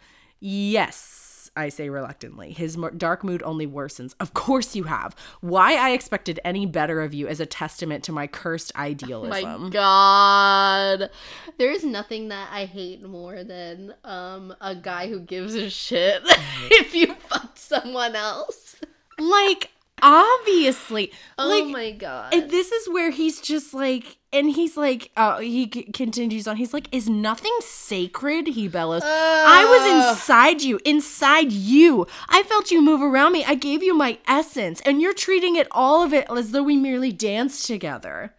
[0.40, 2.52] Yes, I say reluctantly.
[2.52, 4.14] His dark mood only worsens.
[4.20, 5.16] Of course you have.
[5.40, 9.64] Why I expected any better of you is a testament to my cursed idealism.
[9.64, 11.10] My God.
[11.56, 16.22] There's nothing that I hate more than um a guy who gives a shit
[16.70, 18.76] if you fuck someone else.
[19.18, 19.70] like
[20.02, 21.12] obviously.
[21.38, 22.34] Oh like my God.
[22.34, 26.56] and this is where he's just like and he's like uh he c- continues on.
[26.56, 28.48] He's like is nothing sacred?
[28.48, 29.02] He bellows.
[29.04, 32.06] I was inside you inside you.
[32.28, 33.44] I felt you move around me.
[33.44, 36.76] I gave you my essence and you're treating it all of it as though we
[36.76, 38.34] merely danced together.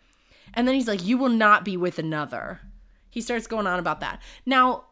[0.54, 2.62] And then he's like you will not be with another.
[3.10, 4.22] He starts going on about that.
[4.46, 4.86] Now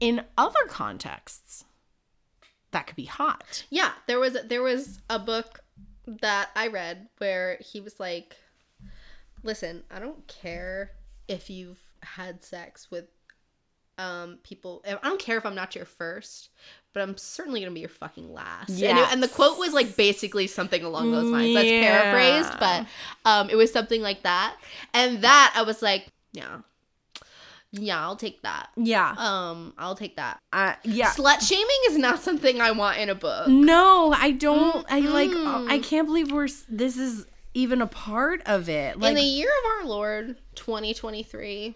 [0.00, 1.64] in other contexts
[2.72, 3.64] that could be hot.
[3.70, 5.59] Yeah, there was there was a book
[6.20, 8.36] that I read where he was like,
[9.42, 10.92] "Listen, I don't care
[11.28, 13.06] if you've had sex with
[13.98, 14.82] um people.
[14.86, 16.48] I don't care if I'm not your first,
[16.92, 20.46] but I'm certainly gonna be your fucking last." And, and the quote was like basically
[20.46, 21.54] something along those lines.
[21.54, 22.86] That's paraphrased, but
[23.30, 24.56] um, it was something like that.
[24.94, 26.60] And that I was like, yeah,
[27.72, 28.68] yeah, I'll take that.
[28.76, 30.40] yeah Um, I'll take that.
[30.52, 33.48] uh, yeah Slut shaming is not something I want in a book.
[33.48, 34.84] No, I don't.
[34.90, 35.30] I like.
[35.70, 36.48] I can't believe we're.
[36.68, 38.98] This is even a part of it.
[38.98, 41.74] Like, in the year of our Lord 2023,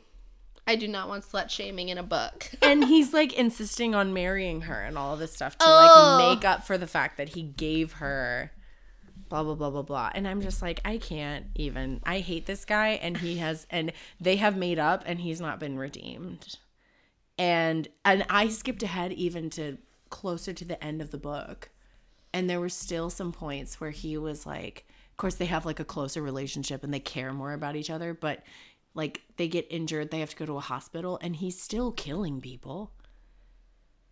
[0.67, 2.51] I do not want slut shaming in a book.
[2.63, 6.17] and he's like insisting on marrying her and all of this stuff to Oh.
[6.21, 8.51] like make up for the fact that he gave her
[9.35, 10.11] blah blah blah blah blah.
[10.15, 12.01] And I'm just like, I can't even.
[12.05, 15.59] I hate this guy, and he has, and they have made up, and he's not
[15.59, 16.57] been redeemed.
[17.37, 19.79] And and I skipped ahead even to
[20.11, 21.71] closer to the end of the book,
[22.33, 25.81] and there were still some points where he was like, of course they have like
[25.81, 28.45] a closer relationship and they care more about each other, but
[28.95, 32.41] like they get injured, they have to go to a hospital, and he's still killing
[32.41, 32.93] people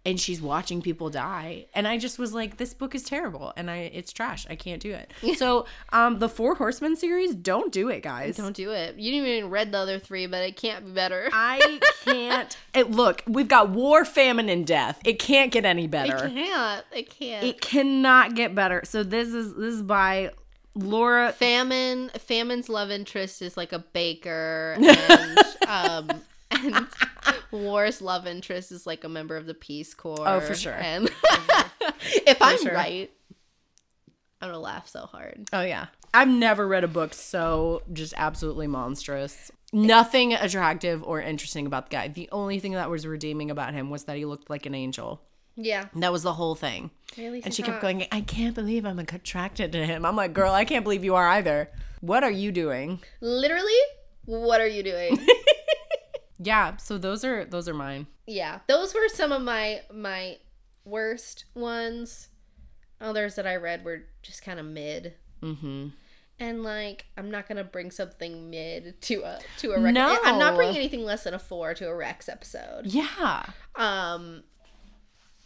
[0.05, 3.71] and she's watching people die and i just was like this book is terrible and
[3.71, 7.89] i it's trash i can't do it so um the four horsemen series don't do
[7.89, 8.97] it guys Don't do it.
[8.97, 11.29] You didn't even read the other three, but it can't be better.
[11.33, 16.27] i can't it, look we've got war famine and death it can't get any better
[16.27, 16.85] It can't.
[16.93, 17.45] It can't.
[17.45, 20.31] it cannot get better so this is this is by
[20.75, 22.11] laura Famine.
[22.19, 25.39] Famine's love interest is like a baker, and
[25.69, 26.23] um,
[26.63, 26.87] and
[27.51, 30.17] War's love interest is like a member of the Peace Corps.
[30.27, 30.73] Oh, for sure.
[30.75, 31.11] And
[32.27, 32.73] if I'm sure.
[32.73, 33.11] right,
[34.41, 35.49] I'm gonna laugh so hard.
[35.53, 41.65] oh yeah i've never read a book so just absolutely monstrous nothing attractive or interesting
[41.65, 44.51] about the guy the only thing that was redeeming about him was that he looked
[44.51, 45.23] like an angel
[45.57, 45.87] Yeah.
[45.95, 47.43] that was the whole thing Really?
[47.45, 50.07] And she kept going, I can't believe I'm attracted to him.
[50.07, 51.69] I'm like, girl, I can't believe you are either.
[52.01, 53.01] What are you doing?
[53.21, 53.79] Literally,
[54.25, 55.19] what are you doing?
[56.43, 58.07] Yeah, so those are those are mine.
[58.27, 60.39] yeah those were some of my my
[60.85, 62.29] worst ones
[63.01, 65.89] others that i read were just kind of mid Mm-hmm.
[66.41, 70.19] and like i'm not gonna bring something mid to a to a rec- No.
[70.25, 73.45] i'm not bringing anything less than a four to a rex episode Yeah.
[73.77, 74.43] um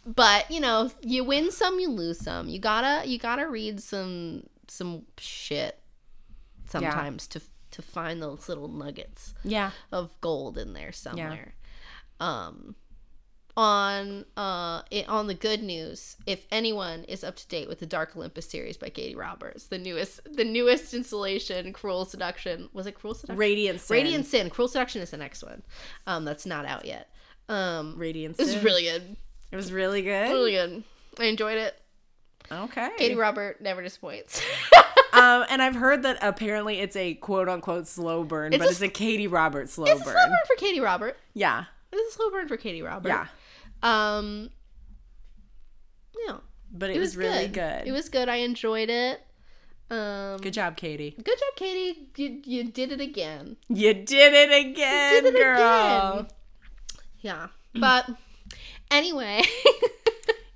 [0.05, 4.43] but you know you win some you lose some you gotta you gotta read some
[4.67, 5.79] some shit
[6.69, 7.41] sometimes to
[7.77, 9.71] to find those little nuggets Yeah.
[9.91, 11.53] of gold in there somewhere.
[12.19, 12.75] Um
[13.55, 17.85] on uh it, on the good news, if anyone is up to date with the
[17.87, 22.69] Dark Olympus series by Katee Roberts, the newest the newest installation, Cruel Seduction.
[22.73, 23.37] Was it Cruel Seduction?
[23.39, 23.95] Radiant Sin.
[23.95, 24.49] Radiant Sin.
[24.51, 25.63] Cruel Seduction is the next one.
[26.05, 27.09] Um that's not out yet.
[27.49, 28.63] Um Radiant Sin.
[28.63, 29.15] really good.
[29.51, 30.29] It was really good.
[30.29, 30.83] Really good.
[31.19, 31.73] I enjoyed it.
[32.51, 32.89] Okay.
[32.99, 34.41] Katee Robert never disappoints.
[35.13, 38.71] um, and I've heard that apparently it's a quote unquote slow burn, It's but a
[38.71, 39.97] it's a Katee Robert's slow burn.
[39.97, 41.17] it's a slow burn for Katee Robert.
[41.33, 41.65] Yeah.
[41.91, 43.09] It's a slow burn for Katee Robert.
[43.09, 43.27] Yeah.
[43.83, 44.49] Um
[46.27, 46.37] yeah.
[46.71, 47.87] but it, was, really good.
[47.87, 48.27] It was good.
[48.29, 49.21] I enjoyed it.
[49.89, 51.15] Um, good job, Katee.
[51.15, 51.95] Good job, Katee.
[52.17, 53.55] You, you did it again.
[53.69, 56.13] You did it again, You did it girl.
[56.19, 56.27] again.
[57.21, 57.47] Yeah.
[57.73, 58.09] But
[58.91, 59.43] anyway,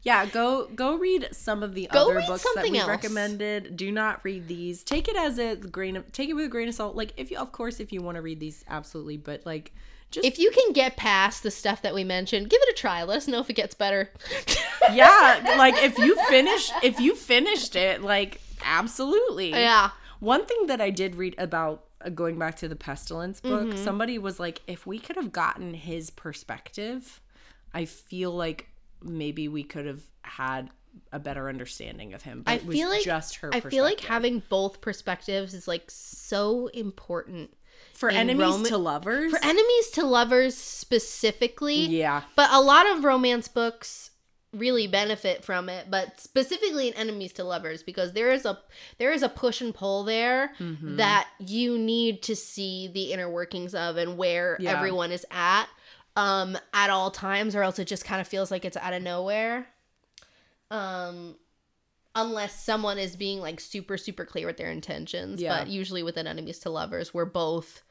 [0.03, 2.87] Yeah, go go read some of the Go other books that we else.
[2.89, 3.75] recommended.
[3.77, 4.83] Do not read these.
[4.83, 6.95] Take it as a grain of take it with a grain of salt.
[6.95, 9.17] Like if you of course if you want to read these, absolutely.
[9.17, 9.71] But like
[10.09, 13.03] just if you can get past the stuff that we mentioned, give it a try.
[13.03, 14.11] Let us know if it gets better.
[14.91, 19.51] yeah, like if you finish if you finished it, like absolutely.
[19.51, 19.91] yeah.
[20.19, 23.83] One thing that I did read about uh, going back to the pestilence book, Mm-hmm.
[23.83, 27.21] somebody was like, if we could have gotten his perspective,
[27.73, 28.67] I feel like
[29.03, 30.69] maybe we could have had
[31.11, 32.41] a better understanding of him.
[32.43, 33.49] But I it was feel like just her.
[33.53, 37.55] I feel like having both perspectives is like so important
[37.93, 39.31] for enemies to lovers.
[39.31, 41.75] for enemies to lovers specifically.
[41.85, 44.09] yeah, But a lot of romance books
[44.53, 48.59] really benefit from it, but specifically in enemies to lovers because there is a
[48.97, 50.97] there is a push and pull there Mm-hmm.
[50.97, 54.75] that you need to see the inner workings of and where Yeah.
[54.77, 55.67] everyone is at
[56.15, 59.01] um at all times or else it just kind of feels like it's out of
[59.01, 59.67] nowhere.
[60.69, 61.35] Um
[62.13, 65.59] unless someone is being like super super clear with their intentions, Yeah.
[65.59, 67.81] but usually within enemies to lovers we're both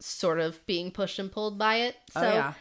[0.00, 1.96] sort of being pushed and pulled by it.
[2.12, 2.52] So oh yeah,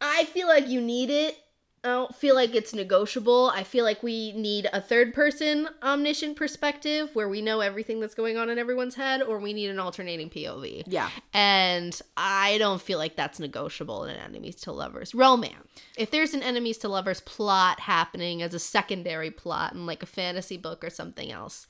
[0.00, 1.36] I feel like you need it.
[1.84, 3.52] I don't feel like it's negotiable.
[3.54, 8.14] I feel like we need a third person omniscient perspective where we know everything that's
[8.14, 10.84] going on in everyone's head, or we need an alternating POV.
[10.86, 11.08] yeah.
[11.32, 15.54] And I don't feel like that's negotiable in an enemies to lovers romance.
[15.96, 20.06] If there's an enemies to lovers plot happening as a secondary plot in like a
[20.06, 21.66] fantasy book or something else,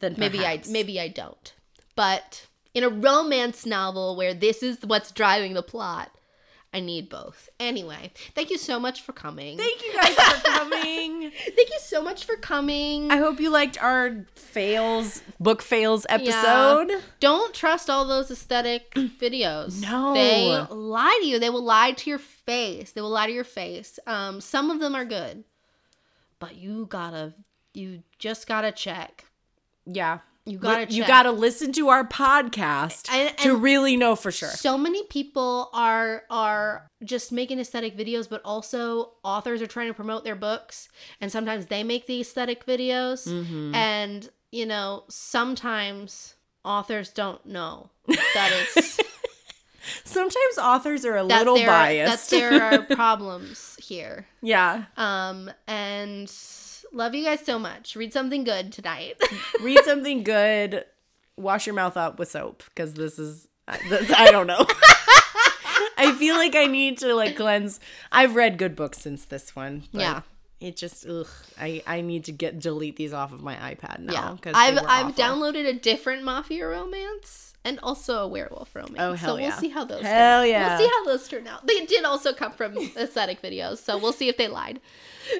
[0.00, 1.54] Then maybe I maybe I don't.
[1.96, 6.10] But in a romance novel where this is what's driving the plot,
[6.72, 7.48] I need both.
[7.58, 9.58] Anyway, thank you so much for coming.
[9.58, 11.32] Thank you guys for coming.
[11.56, 13.10] Thank you so much for coming.
[13.10, 16.92] I hope you liked our fails book fails episode.
[17.18, 19.82] Don't trust all those aesthetic videos.
[19.82, 20.14] No.
[20.14, 21.40] They lie to you.
[21.40, 22.92] They will lie to your face.
[22.92, 23.98] They will lie to your face.
[24.06, 25.42] Um, some of them are good.
[26.38, 27.34] But you gotta
[27.74, 29.24] you just gotta check.
[29.86, 30.20] Yeah.
[30.50, 34.48] You gotta you gotta listen to our podcast And- to really know for sure.
[34.50, 39.94] So many people are are just making aesthetic videos, but also authors are trying to
[39.94, 40.88] promote their books,
[41.20, 43.74] and sometimes they make the aesthetic videos, Mm-hmm.
[43.74, 46.34] and you know sometimes
[46.64, 49.00] authors don't know that it's
[50.04, 52.30] Sometimes authors are a little there biased.
[52.30, 54.26] that there are problems here.
[54.42, 54.84] yeah.
[54.96, 56.30] Um, and
[56.92, 57.96] love you guys so much.
[57.96, 59.16] Read something good tonight.
[59.62, 60.84] Read something good.
[61.36, 64.66] Wash your mouth out with soap because this is I, th- I don't know.
[65.96, 67.80] I feel like I need to like cleanse.
[68.10, 69.84] I've read good books since this one.
[69.92, 70.20] but Yeah.
[70.60, 71.26] It just ugh.
[71.58, 74.38] I I need to get delete these off of my iPad now.
[74.44, 75.12] yeah, I've I've awful.
[75.24, 78.96] downloaded a different mafia romance and also a werewolf romance.
[78.98, 79.56] Oh, hell so we'll yeah.
[79.56, 80.02] see how those.
[80.02, 80.50] Hell turn.
[80.50, 80.68] yeah.
[80.68, 81.66] We'll see how those turn out.
[81.66, 84.80] They did also come from aesthetic videos, so we'll see if they lied.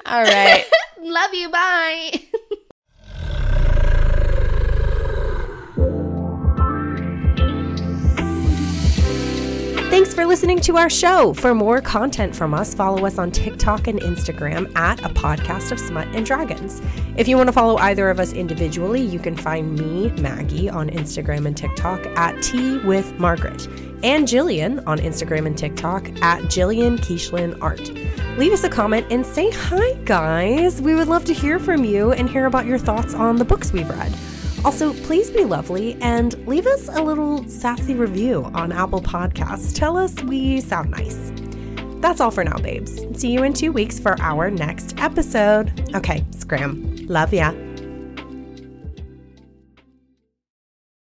[0.06, 0.64] All right.
[1.00, 1.50] Love you.
[1.50, 2.22] Bye.
[10.00, 11.34] Thanks for listening to our show.
[11.34, 15.78] For more content from us, follow us on TikTok and Instagram at a podcast of
[15.78, 16.80] smut and dragons.
[17.18, 20.88] If you want to follow either of us individually, you can find me, Maggie, on
[20.88, 23.66] Instagram and TikTok at Tea with Margaret,
[24.02, 27.86] and Jillian on Instagram and TikTok at Jillian Kiechlin Art.
[28.38, 30.80] Leave us a comment and say hi, guys.
[30.80, 33.70] We would love to hear from you and hear about your thoughts on the books
[33.70, 34.14] we've read.
[34.64, 39.74] Also, please be lovely and leave us a little sassy review on Apple Podcasts.
[39.74, 41.32] Tell us we sound nice.
[42.00, 42.98] That's all for now, babes.
[43.18, 45.94] See you in two weeks for our next episode.
[45.94, 47.06] Okay, scram.
[47.06, 47.52] Love ya.